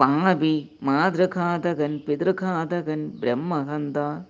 [0.00, 4.22] പാപി മാതൃഘാതകൻ പിതൃഘാതകൻ ബ്രഹ്മഹന്ത.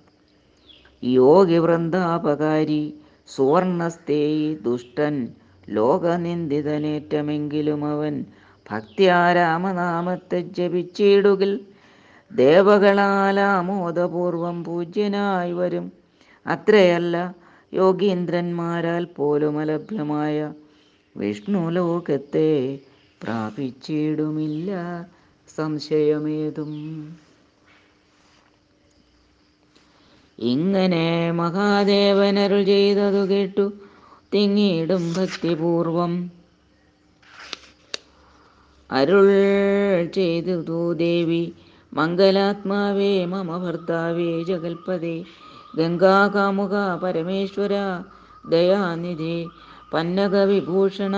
[1.03, 2.95] യോഗി വൃന്ദാപകാരി
[3.29, 5.29] സുവർണസ്തേയി ദുഷ്ടൻ
[5.71, 8.25] ലോകനിന്ദിതനേറ്റമെങ്കിലും അവൻ
[8.71, 11.61] ഭക്തിയാരാമനാമത്തെ ജപിച്ചിടുകിൽ
[12.35, 15.93] ദേവകളാലാമോദപൂർവം പൂജ്യനായി വരും.
[16.47, 17.35] അത്രയല്ല
[17.75, 20.53] യോഗീന്ദ്രന്മാരാൽ പോലും അലഭ്യമായ
[21.17, 22.79] വിഷ്ണു ലോകത്തെ
[23.23, 24.71] പ്രാപിച്ചിടുമില്ല
[25.57, 26.73] സംശയമേതും.
[30.39, 33.73] ഇങ്ങനെ മഹാദേവനരുൾ ചെയ്തതു കേട്ടു.
[34.35, 36.31] തിങ്ങിയിടും ഭക്തിപൂർവം.
[38.91, 39.29] അരുൾ
[40.07, 41.53] ചെയ്തു ദേവി
[41.93, 45.17] മംഗലാത്മാവേ മമ ഭർത്താവേ ജഗൽപദേ
[45.77, 47.75] ഗംഗാകാമുക പരമേശ്വര
[48.49, 49.37] ദയാനിധി
[49.93, 51.17] പന്നകവിഭൂഷണ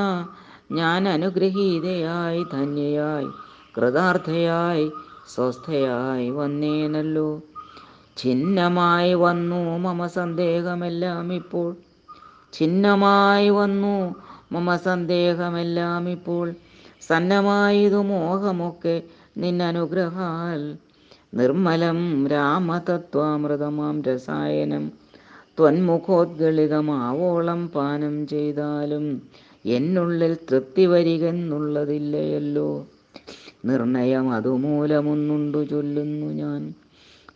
[0.73, 3.29] ഞാൻ അനുഗ്രഹീതയായി ധന്യയായി
[3.77, 4.87] കൃതാർത്ഥയായി
[5.35, 7.29] സ്വസ്ഥയായി വന്നേനല്ലോ.
[8.17, 11.71] ഛിന്നമായി വന്നു മമ സന്ദേഹമെല്ലാം ഇപ്പോൾ.
[12.53, 13.97] ഛിന്നമായി വന്നു
[14.53, 16.47] മമ സന്ദേഹമെല്ലാം ഇപ്പോൾ.
[17.09, 18.97] സന്നമായതു മോഹമൊക്കെ
[19.37, 20.77] നിന്നനുഗ്രഹാൽ.
[21.35, 24.93] നിർമ്മലം രാമതത്വാമൃതമാം രസായനം.
[25.59, 29.23] ത്വന്മുഖോദ്ഗളിതമാവോളം പാനം ചെയ്താലും
[29.67, 32.87] എന്നുള്ളിൽ തൃപ്തി വരികെന്നുള്ളതില്ലയല്ലോ.
[33.65, 36.75] നിർണയം അതുമൂലമൊന്നുണ്ടു ചൊല്ലുന്നു ഞാൻ.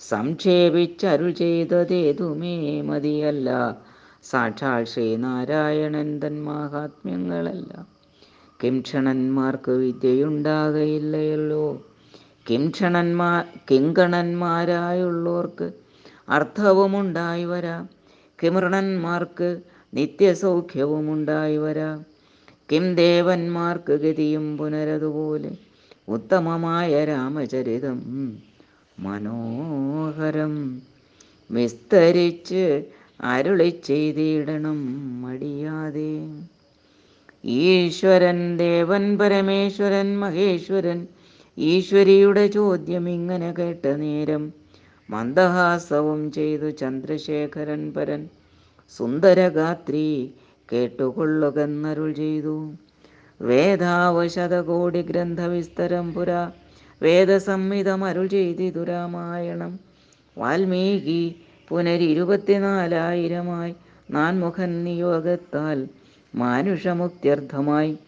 [0.01, 3.77] സംക്ഷേപിച്ചരുൾ ചെയ്തതേതുമേ മതിയല്ല.
[4.25, 6.43] സാക്ഷാൽ ശ്രീനാരായണൻ തൻ
[8.63, 11.83] കിംക്ഷണന്മാർക്ക് വിദ്യയുണ്ടാകയില്ലയല്ലോ.
[12.51, 15.73] കിംക്ഷണന്മാർ കിങ്കണന്മാരായുള്ളവർക്ക്
[16.29, 17.89] അർത്ഥവുമുണ്ടായി വരാം.
[18.43, 19.61] കിമൃണന്മാർക്ക്
[19.95, 22.05] നിത്യസൗഖ്യവുമുണ്ടായി വരാം.
[22.73, 25.51] കിം ദേവന്മാർക്ക് ഗതിയും പുനരതുപോലെ
[26.09, 28.39] ഉത്തമമായ രാമചരിതം
[28.99, 30.83] മനോഹരം.
[31.51, 32.85] വിസ്തരിച്ച്
[33.21, 34.79] അരുളി ചെയ്തിടണം
[35.23, 36.29] മടിയാതെ.
[37.49, 41.07] ഈശ്വരൻ ദേവൻ പരമേശ്വരൻ മഹേശ്വരൻ.
[41.59, 44.53] ഈശ്വരിയുടെ ചോദ്യം ഇങ്ങനെ കേട്ട നേരം
[45.11, 48.29] മന്ദഹാസവും ചെയ്തു ചന്ദ്രശേഖരൻ പരൻ.
[48.97, 50.35] സുന്ദരഗാത്രി
[50.73, 52.73] കേട്ടുകൊള്ളുകന്നരുൾ ചെയ്തു.
[53.41, 56.53] വേദാവശതകോടി ഗ്രന്ഥവിസ്തരം പുരാ.
[57.03, 59.81] വേദസംഹിതം അരുൾ ചെയ്തിതു രാമായണം.
[60.39, 61.35] വാൽമീകി
[61.69, 63.75] പുനരിരുപത്തിനാലായിരമായി
[64.11, 65.89] നാൻമുഖൻ നിയോഗത്താൽ
[66.39, 67.99] മാനുഷമുക്ത്യർത്ഥമായി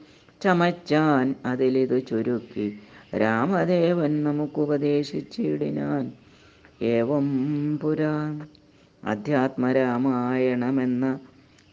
[0.43, 2.79] ചമച്ചാൻ അതിലിതു ചുരുക്കി.
[3.17, 6.13] രാമദേവൻ നമുക്കുപദേശിച്ചിടിനാൻ.
[6.83, 8.41] ഏവം പുരാ
[9.05, 11.19] അധ്യാത്മരാമായണമെന്ന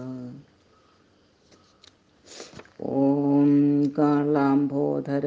[2.97, 3.53] ഓം
[3.99, 5.27] കാളാംബോധര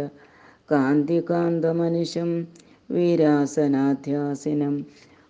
[0.71, 2.31] കാന്തികാന്തമനിശം
[2.89, 4.75] വീരാസനാധ്യാസിനം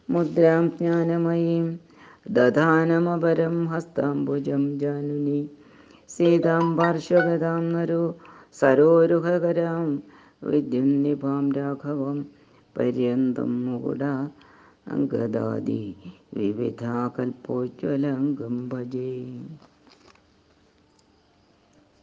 [0.09, 1.67] മുദ്രാം ജ്ഞാനമയീം
[2.31, 5.41] ദധാനമപരം ഹസ്താംബുജം ജാനുനി.
[6.09, 8.03] സീതാം പാർശ്വഗതാം നരോ
[8.57, 10.03] സരോരുഹകരാം.
[10.43, 12.27] വിദ്യുന്നിഭാം രാഘവം
[12.75, 14.03] പര്യന്തം മുകുട
[14.87, 15.95] അങ്കദാദി
[16.33, 19.39] വിവിധാകൽപ്പോജ്വലംഗം ഭജേ.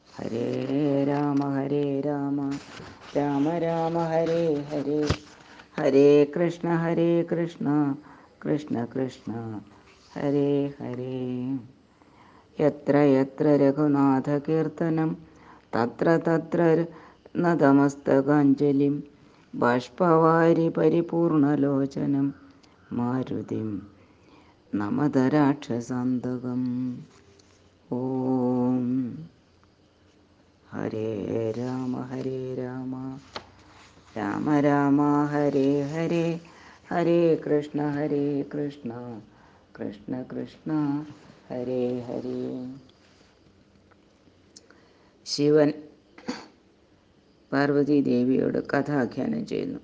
[0.08, 2.50] ഹരേ രാമ ഹരേ രാമ
[3.16, 5.08] രാമ രാമ ഹരേ ഹരേ.
[5.76, 7.96] ഹരേ കൃഷ്ണ ഹരേ കൃഷ്ണ
[8.44, 9.60] കൃഷ്ണ കൃഷ്ണ
[10.14, 11.58] ഹരേ ഹരേ.
[12.58, 15.35] യത്ര യത്ര രഘുനാഥകീർത്തനം
[15.76, 16.84] തത്ര തത്ര
[17.36, 19.04] നതമസ്തകാഞ്ജലിം
[19.54, 22.34] ബാഷ്പവാരി പരിപൂർണലോചനം
[22.92, 23.82] മാരുതിം
[24.74, 26.62] നമത രാക്ഷസാന്തകം
[27.92, 29.12] ഓം.
[30.72, 33.18] ഹരേ രാമ ഹരേ രാമ.
[34.18, 36.40] രാമ രാമ ഹരേ ഹരേ.
[36.90, 39.20] ഹരേ കൃഷ്ണ ഹരേ കൃഷ്ണ.
[39.78, 41.04] കൃഷ്ണ കൃഷ്ണ
[41.50, 42.74] ഹരേ ഹരേ.
[45.26, 45.72] ശിവൻ
[47.52, 49.78] പാർവതി ദേവിയോട് കഥാഖ്യാനം ചെയ്യുന്നു.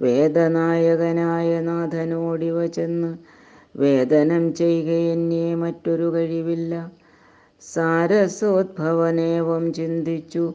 [0.00, 3.16] വേദനായകനായ നാഥനോടിവ ചെന്ന്
[3.76, 6.90] വേദനം ചെയ്യുകയെന്നേ മറ്റൊരു കഴിവില്ല.
[7.62, 10.54] സാരസോദ്ഭവനേവം ചിന്തിച്ചു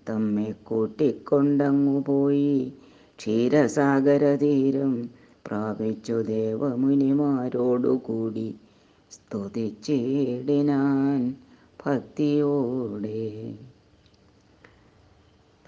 [0.08, 2.72] തമ്മെ കൂട്ടിക്കൊണ്ടങ്ങു പോയി.
[3.18, 5.08] ക്ഷീരസാഗരതീരം
[5.46, 8.54] പ്രാപിച്ചു ദേവമുനിമാരോടുകൂടി.
[9.10, 11.34] സ്തുതിച്ചിടിനാൻ
[11.86, 13.54] ഭക്തിയോടെ.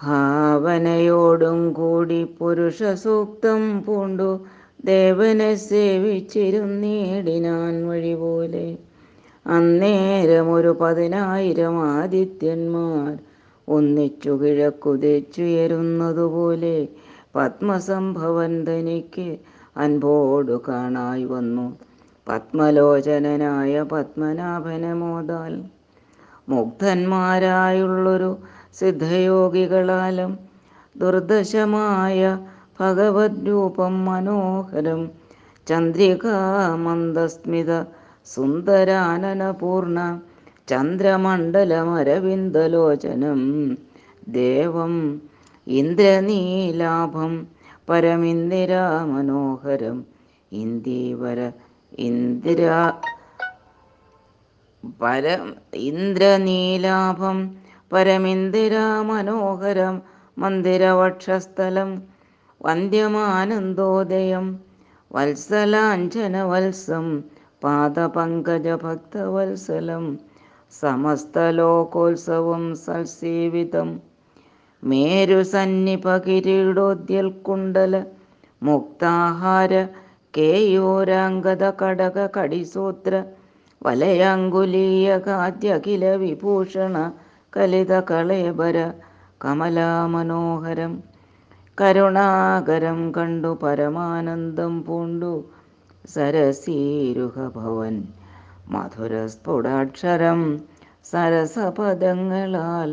[0.02, 4.40] ഭാവനയോടും കൂടി പുരുഷ സൂക്തം പൂണ്ടു.
[4.84, 8.78] ദേവനെ സേവിച്ചിരുന്നേടിനാൻ വഴി പോലെ
[9.46, 13.18] അന്നേരം ഒരു പതിനായിരം ആദിത്യന്മാർ
[13.68, 16.88] ഒന്നിച്ചു കിഴക്കുതിച്ചുയരുന്നതുപോലെ
[17.34, 19.38] പത്മസംഭവൻ തനിക്ക്
[19.76, 21.87] അൻപോടു കാണായി വന്നു.
[22.28, 25.64] പത്മലോചനനായ പത്മനാഭനെ മോദാൽ
[26.48, 28.30] മുഗ്ധന്മാരായുള്ളൊരു
[28.80, 30.38] സിദ്ധയോഗികളാലും
[30.96, 32.38] ദുർദശമായ
[32.80, 35.00] ഭഗവത് രൂപം മനോഹരം
[35.66, 37.70] ചന്ദ്രികാമന്ദസ്മിത
[38.26, 39.98] സുന്ദരാനനപൂർണ
[40.68, 43.40] ചന്ദ്രമണ്ഡലമരവിന്ദലോചനം.
[44.28, 45.20] ദേവം
[45.66, 47.32] ഇന്ദ്രനീലാഭം
[47.88, 49.98] പരമിന്ദിരാമനോഹരം
[50.52, 51.40] ഇന്ദീവര
[51.98, 52.92] ഇന്ദ്ര
[55.00, 55.26] പര
[55.82, 57.38] ഇന്ദ്രനീലാഭം
[57.90, 58.76] പരമിന്ദിര
[59.08, 60.02] മനോഹരം
[60.36, 61.90] മന്ദിരവക്ഷസ്ഥലം
[62.60, 64.46] വന്ദ്യമാനന്ദോദയം
[65.10, 67.24] വത്സലാഞ്ജനവത്സം
[67.62, 70.18] പാദപങ്കജഭക്തവത്സലം
[70.72, 74.00] സമസ്തലോകോത്സവം സൽസേവിതം
[77.42, 78.04] കുണ്ടല
[78.62, 79.86] മുക്താഹാര
[80.34, 83.12] കേയൂരാംഗത കടക കടിസൂത്ര
[83.82, 86.96] വലയാങ്കുലീയ കാത്യഖില വിഭൂഷണ
[87.52, 88.78] കലിത കളേബര
[89.44, 90.94] കമലാമനോഹരം
[91.78, 95.32] കരുണാകരം കണ്ടു പരമാനന്ദം പൂണ്ടു
[96.08, 97.96] സരസീരുഹഭവൻ
[98.70, 100.40] മധുരസ്ഫുടാക്ഷരം
[101.04, 102.90] സരസപദങ്ങളാൽ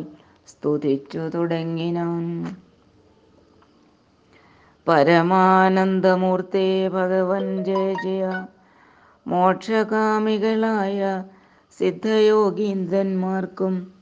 [0.47, 2.25] സ്തുതിച്ചു തുടങ്ങിനാൻ.
[4.87, 8.45] പരമാനന്ദമൂർത്തേ ഭഗവൻ ജയ ജയ.
[9.27, 11.23] മോക്ഷകാമികളായ
[11.79, 13.93] സിദ്ധയോഗീന്ദ്രന്മാർക്കും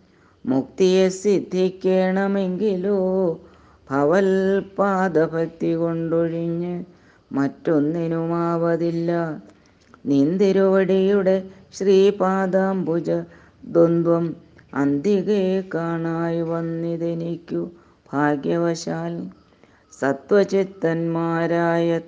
[0.45, 2.99] മുക്തിയെ സിദ്ധിക്കണമെങ്കിലോ
[3.89, 4.29] ഭവൽ
[4.79, 6.85] പാദഭക്തി കൊണ്ടൊഴിഞ്ഞ്
[7.31, 9.41] മറ്റൊന്നിനുമാവതില്ല.
[10.07, 11.45] നിന്തിരുവടിയുടെ
[11.79, 13.23] ശ്രീപാദാംബുജ
[13.65, 14.37] ദ്വന്ദ്വം
[14.73, 17.71] അന്തികെ കാണായി വന്നിതെനിക്കു
[18.13, 19.31] ഭാഗ്യവശാൽ.
[19.93, 22.01] സത്വചിത്തന്മാരായ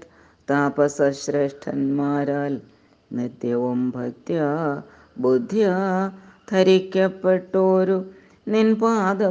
[0.48, 2.60] താപസശ്രേഷ്ഠന്മാരാൽ
[3.10, 4.40] നിത്യവും ഭക്ത്യ
[5.18, 5.74] ബുദ്ധ്യ
[6.52, 8.04] ധരിക്കപ്പെട്ടോരു
[8.48, 8.76] നിൻ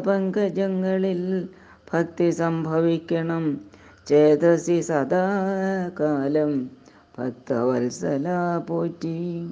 [0.08, 1.48] പങ്കജങ്ങളിൽ
[1.94, 3.62] ഭക്തി സംഭവിക്കണം.
[4.08, 6.72] ചേതസി സദാകാലം
[7.20, 8.28] ഭക്തവത്സല
[8.68, 9.52] പോറ്റി.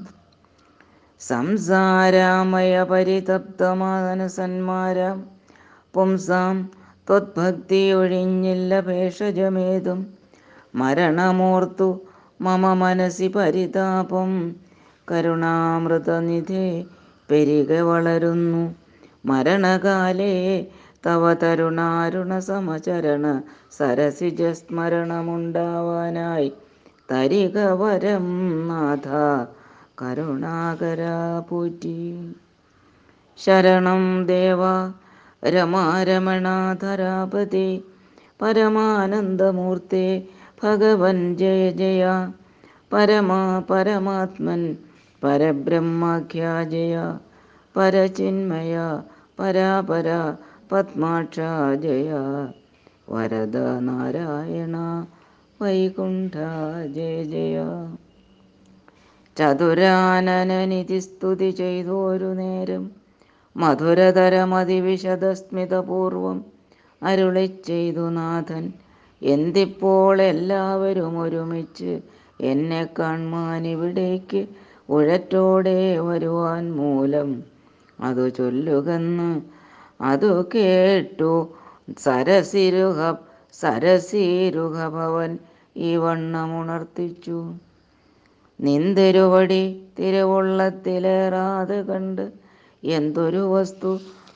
[1.21, 5.29] സംസാരാമയ പരിതപ്തമാനസന്മാരാം
[5.93, 6.69] പുംസാം
[7.07, 10.07] ത്വത്ഭക്തി ഒഴിഞ്ഞില്ല ഭേഷജമേതും.
[10.75, 12.01] മരണമോർത്തു
[12.41, 14.55] മമ മനസി പരിതാപം
[15.11, 16.85] കരുണാമൃതനിധേ
[17.31, 18.75] പെരുക വളരുന്നു.
[19.25, 20.67] മരണകാലേ
[21.05, 23.41] തവ തരുണാരുണ സമചരണ
[23.71, 26.53] സരസിജ സ്മരണമുണ്ടാവാനായി
[27.11, 29.07] തരിക വരം നാഥ
[30.01, 31.01] കരുണാകര
[31.49, 32.33] പൂറ്റി.
[33.37, 34.91] ശരണം ദേവ
[35.49, 37.83] രമാരമണാധരാപതി.
[38.41, 40.23] പരമാനന്ദമൂർത്തേ
[40.63, 42.27] ഭഗവൻ ജയ ജയ.
[42.93, 44.77] പരമാ പരമാത്മൻ
[45.25, 47.15] പരബ്രഹ്മാഖ്യാ ജയ
[47.75, 49.01] പരചിന്മയ
[49.39, 50.35] പരാപര
[50.71, 52.11] പത്മാക്ഷാജയ
[53.09, 55.05] വരദ നാരായണ
[55.61, 56.35] വൈകുണ്ഠ
[56.95, 57.65] ജയ ജയ.
[59.37, 62.91] ചതുരാനനനിധി സ്തുതി ചെയ്തോരു നേരം
[63.55, 66.45] മധുരതരമതിവിശദസ്മിതപൂർവം
[67.03, 68.73] അരുളി ചെയ്തു നാഥൻ.
[69.21, 72.01] എന്തിപ്പോൾ എല്ലാവരും ഒരുമിച്ച്
[72.41, 74.47] എന്നെ കാൺമാൻ ഇവിടേക്ക്
[74.89, 77.29] ഉഴറ്റോടെ വരുവാൻ മൂലം
[77.99, 79.29] അതു ചൊല്ലുകന്ന്
[80.01, 81.31] അതു കേട്ടു.
[83.61, 85.31] സരസിരുഹ ഭവൻ
[85.77, 87.39] ഈ വണ്ണമുണർത്തിച്ചു
[88.59, 89.63] നിന്തിരുവടി
[89.99, 92.25] തിരുവുള്ളത്തിലേറാതെ കണ്ട്
[92.83, 93.91] എന്തൊരു വസ്തു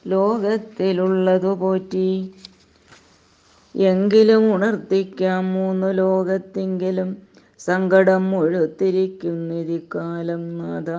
[0.08, 2.10] ലോകത്തിലുള്ളതു പോറ്റി.
[3.76, 7.10] എങ്കിലും ഉണർത്തിക്കാം മൂന്നു ലോകത്തെങ്കിലും
[7.60, 10.90] സങ്കടം മുഴുത്തിരിക്കുന്നിരിക്കാലം നാഥ.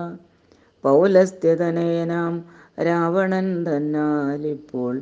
[0.83, 2.33] പൗലസ്ത്യതനയനാം
[2.87, 4.93] രാവണൻ തന്നാലിപ്പോൾ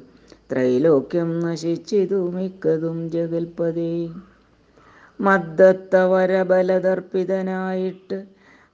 [0.51, 4.13] ത്രൈലോക്യം നശിച്ചിതു മിക്കതും ജഗൽപതി.
[5.19, 8.19] മദ്ദത്തവരബലതർപ്പിതനായിട്ട്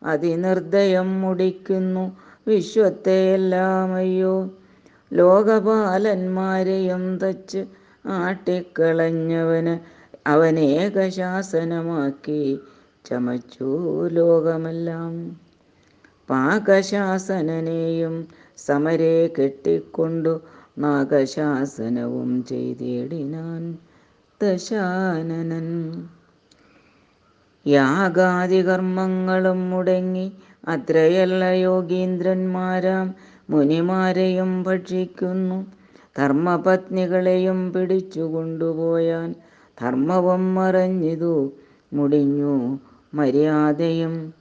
[0.02, 2.18] അതിനിർദ്ദയം മുടിക്കുന്നു
[2.48, 4.50] വിശ്വത്തെയെല്ലാം അയ്യോ
[5.12, 7.62] ലോകപാലന്മാരെയും തച്ച്
[8.16, 9.76] ആട്ടിക്കളഞ്ഞവന്
[10.28, 12.42] അവനേക ശാസനമാക്കി
[13.06, 13.70] ചമച്ചു
[14.12, 15.14] ലോകമെല്ലാം.
[16.30, 18.16] പാകശാസനനെയും
[18.58, 20.34] സമരെ കെട്ടിക്കൊണ്ടു
[20.78, 23.62] നാഗശാസനവും ചെയ്തിടിനാൻ
[24.42, 25.68] ദശാനനൻ.
[27.66, 30.26] യാഗാദി കർമ്മങ്ങളും മുടങ്ങി
[30.68, 33.08] അത്രയല്ല യോഗീന്ദ്രന്മാരാം
[33.50, 35.60] മുനിമാരെയും ഭക്ഷിക്കുന്നു.
[36.18, 39.30] ധർമ്മപത്നികളെയും പിടിച്ചു കൊണ്ടുപോയാൻ
[39.78, 41.36] ധർമ്മവും മറഞ്ഞിതു
[41.94, 42.56] മുടിഞ്ഞു
[43.16, 44.34] മര്യാദയും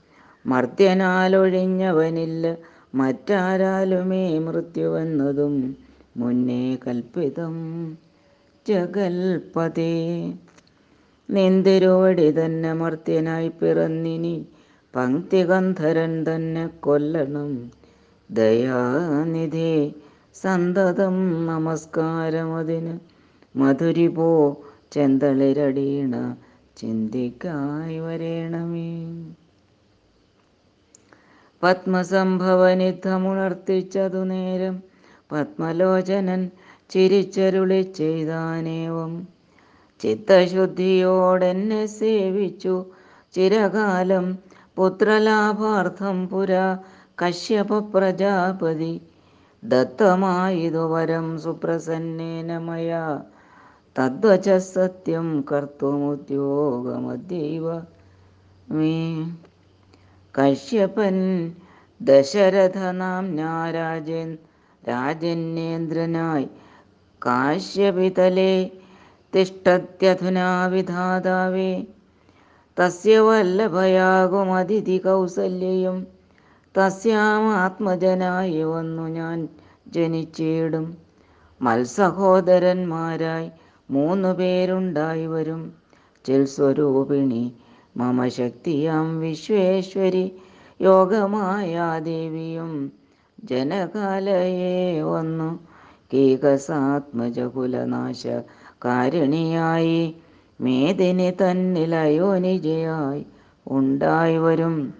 [0.45, 2.57] മർദ്ദനാലൊഴിഞ്ഞവനില്ല
[2.95, 5.77] മറ്റാരാലുമേ മൃത്യുവെന്നതും
[6.17, 7.97] മുന്നേ കൽപ്പിതം
[8.65, 10.33] ജഗൽപതേ.
[11.29, 14.45] നിന്തിരുവടി തന്നെ മർത്യനായി പിറന്നിനി
[14.93, 17.71] പങ്ക്തികന്ധരൻ തന്നെ കൊല്ലണം.
[18.29, 19.93] ദയാനിധേ
[20.35, 22.99] സന്തതം നമസ്കാരമതിന്
[23.55, 24.61] മധുരിപോ
[24.93, 26.35] ചെന്തളിരടീണ
[26.77, 29.25] ചിന്തിക്കായി വരേണമേ.
[31.63, 34.83] പത്മസംഭവനിധമുണർത്തിച്ചതു നേരം
[35.31, 36.49] പത്മലോചനൻ
[36.89, 39.27] ചിരിച്ചരുളി ചെയ്താനേവം.
[40.01, 42.85] ചിത്തശുദ്ധിയോടെന്നെ സേവിച്ചു.
[43.33, 44.39] ചിരകാലം
[44.75, 46.79] പുത്രലാഭാർത്ഥം പുരാ
[47.21, 49.01] കശ്യപ പ്രജാപതി
[49.63, 53.21] ദത്തമായതു വരം സുപ്രസന്നേന മയാ
[53.95, 57.65] തദ്വച സത്യം കർത്തുമുദ്യോഗമദ്യൈവ
[58.67, 58.95] മേ.
[60.35, 61.17] കശ്യപൻ
[62.01, 64.37] ദശരഥനാംനാ രാജൻ
[64.83, 66.47] രാജന്യേന്ദ്രനായി
[67.21, 68.53] കാശ്യപിതലേ
[69.33, 71.71] തിഷ്ടത്യധുനാ വിധാതാവേ
[72.77, 75.97] തസ്യ വല്ലഭയാകുമതിഥി കൗസല്യയും
[76.75, 79.37] തസ്യാമാത്മജനായി വന്നു ഞാൻ
[79.87, 80.87] ജനിച്ചിടും
[81.61, 83.47] മത്സഹോദരന്മാരായി
[83.89, 85.73] മൂന്നു പേരുണ്ടായി വരും.
[86.25, 87.53] ചിൽസ്വരൂപിണി
[87.97, 90.31] മമ ശക്തിയാം വിശ്വേശ്വരി
[90.81, 92.91] യോഗമായ ദേവിയും
[93.45, 95.59] ജനകാലയേ വന്നു.
[96.13, 98.27] കീകസാത്മജകുലനാശ
[98.85, 100.15] കാരിണിയായി
[100.61, 103.25] മേദിനി തന്നിലയോനിജയായി
[103.67, 104.93] ഉണ്ടായി വരും.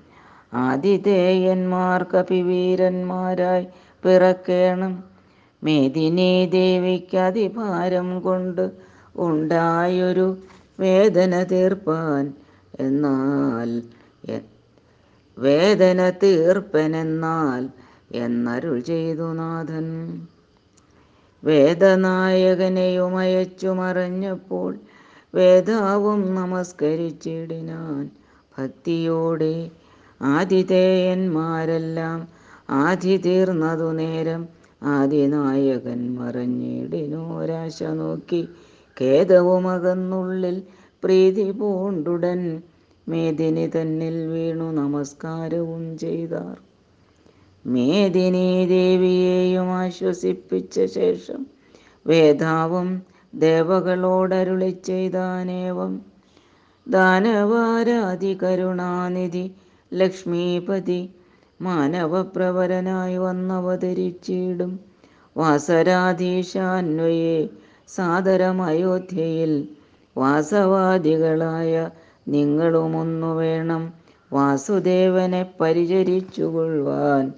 [0.54, 3.68] ആതിഥേയന്മാർ കപിവീരന്മാരായി
[4.04, 5.15] പിറക്കേണം.
[5.66, 8.72] മേദിനി ദേവിക്ക് അതിഭാരം കൊണ്ട്
[9.16, 10.38] ഉണ്ടായൊരു
[10.80, 12.34] വേദന തീർപ്പാൻ
[12.80, 13.70] എന്നാൽ
[15.38, 17.70] വേദന തീർപ്പനെന്നാൽ
[18.16, 19.88] എന്നരുൾ ചെയ്തു നാഥൻ.
[21.44, 24.72] വേദനായകനെയും അയച്ചു മറഞ്ഞപ്പോൾ
[25.34, 28.04] വേദാവും നമസ്കരിച്ചിടിനാൻ.
[28.58, 29.56] ഭക്തിയോടെ
[30.22, 32.20] ആതിഥേയന്മാരെല്ലാം
[32.70, 34.42] ആധി തീർന്നതു നേരം
[34.82, 38.48] ആദിനായകൻ മറഞ്ഞിടിനോരാശ നോക്കി
[38.98, 40.64] ഖേദവുമകന്നുള്ളിൽ
[41.04, 42.62] പ്രീതി പൂണ്ടുടൻ
[43.08, 46.56] മേദിനി തന്നിൽ വീണു നമസ്കാരവും ചെയ്താർ.
[47.66, 51.46] മേദിനി ദേവിയെയും ആശ്വസിപ്പിച്ച ശേഷം
[52.08, 53.02] വേദാവും
[53.36, 56.02] ദേവകളോടരുളി ചെയ്താനേവം.
[56.88, 59.46] ദാനവാരാധി കരുണാനിധി
[59.94, 61.02] ലക്ഷ്മീപതി
[61.62, 64.80] മാനവപ്രവരനായി വന്നവതരിച്ചിടും.
[65.38, 67.50] വാസരാധീശാന്വയെ
[67.88, 69.68] സാദരം അയോധ്യയിൽ
[70.18, 71.90] വാസവാദികളായ
[72.28, 73.94] നിങ്ങളുമൊന്നു വേണം
[74.34, 77.34] വാസുദേവനെ പരിചരിച്ചു കൊള്ളുവാൻ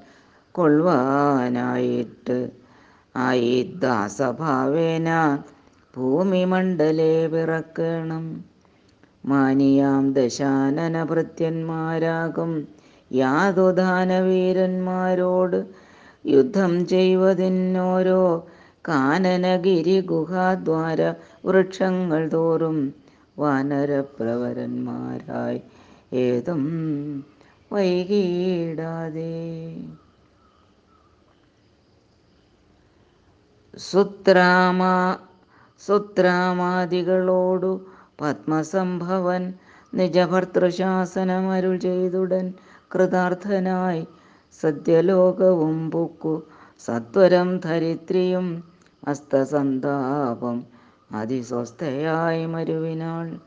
[0.51, 2.49] കൊള്ളുവാനായിട്ട്.
[3.15, 5.39] ആയി ദാസഭാവേന
[5.97, 8.45] ഭൂമിമണ്ഡലേ പിറക്കണം.
[9.26, 12.77] മാനിയാം ദശാനന ഭൃത്യന്മാരാകും
[13.12, 15.66] യാതുദാനവീരന്മാരോട്
[16.26, 18.45] യുദ്ധം ചെയ്വതിനോരോ
[18.86, 22.93] കാനനഗിരി ഗുഹാദ്വാര വൃക്ഷങ്ങൾ തോറും
[23.38, 25.62] വാനരപ്രവരന്മാരായി
[26.20, 26.64] ഏതും
[27.72, 29.47] വൈകിടാതെ
[33.74, 34.84] സുത്രാമ
[35.82, 37.86] സുത്രാമാദികളോടു
[38.20, 39.53] പത്മസംഭവൻ
[39.93, 42.53] നിജഭർത്തൃശാസനമരുൾ ചെയ്തുടൻ
[42.92, 44.08] കൃതാർത്ഥനായി
[44.62, 46.44] സത്യലോകവും പൊക്കു.
[46.80, 48.64] സത്വരം ധരിത്രിയും
[49.08, 50.66] അസ്തസന്താപം
[51.12, 53.40] അതിസ്വസ്ഥയായി മരുവിനാൾ.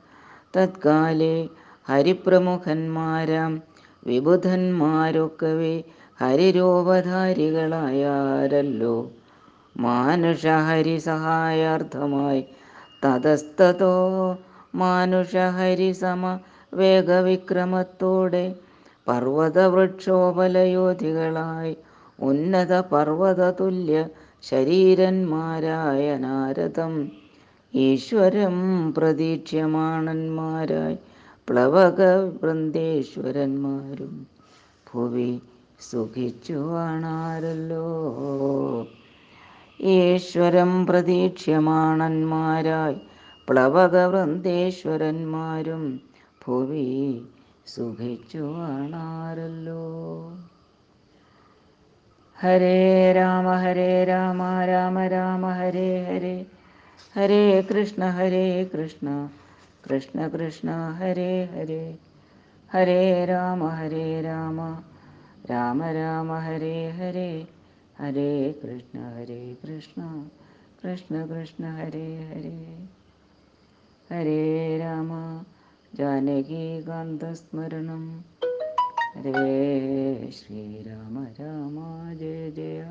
[0.57, 1.49] തത്കാലേ
[1.88, 3.62] ഹരിപ്രമുഖന്മാരാം
[4.07, 5.84] വിബുധന്മാരൊക്കവേ
[6.20, 9.11] ഹരിരൂപധാരികളായാരല്ലോ
[9.80, 12.47] മാനുഷഹരി സഹായാർത്ഥമായി
[13.05, 14.38] തതസ്തോ
[14.74, 16.38] മാനുഷഹരി സമ
[16.74, 18.57] വേഗവിക്രമത്തോടെ
[19.11, 21.74] പർവതവൃക്ഷോപലയോധികളായി
[22.22, 23.98] ഉന്നത പർവതതുല്യ
[24.44, 26.94] ശരീരന്മാരായ നാരദം.
[27.72, 28.56] ഈശ്വരം
[28.96, 30.96] പ്രതീക്ഷ്യമാണന്മാരായി
[31.48, 32.00] പ്ലവക
[32.40, 34.14] വൃന്ദേശ്വരന്മാരും
[34.86, 35.30] ഭുവി
[35.80, 37.86] സുഖിച്ചു കാണാരല്ലോ
[39.80, 42.98] ഈശ്വരം പ്രതീക്ഷ്യമാണന്മാരായി
[43.48, 45.84] പ്ലവക വൃന്ദേശ്വരന്മാരും
[46.42, 46.88] ഭുവി
[47.70, 49.82] സുഖിച്ചു കാണാറല്ലോ
[52.36, 52.76] ഹരേ
[53.16, 54.40] രാമ ഹരേ രാമ
[54.70, 56.36] രാമ രാമ ഹരേ ഹരേ
[57.14, 57.40] ഹരേ
[57.70, 59.08] കൃഷ്ണ ഹരേ കൃഷ്ണ
[59.84, 60.68] കൃഷ്ണ കൃഷ്ണ
[61.00, 61.82] ഹരേ ഹരേ
[62.70, 64.58] ഹരേ രാമ ഹരേ രാമ
[65.50, 67.30] രാമ രാമ ഹരേ ഹരേ
[68.00, 68.30] ഹരേ
[68.62, 70.00] കൃഷ്ണ ഹരേ കൃഷ്ണ
[70.82, 72.56] കൃഷ്ണ കൃഷ്ണ ഹരേ ഹരേ
[74.10, 74.40] ഹരേ
[74.78, 75.10] രാമ
[75.93, 76.84] ജാനകീകാന്തസ്മരണം
[79.14, 79.47] ഹരേ
[80.30, 81.76] ശ്രീരാമ രാമ
[82.12, 82.82] ജയ ജയ.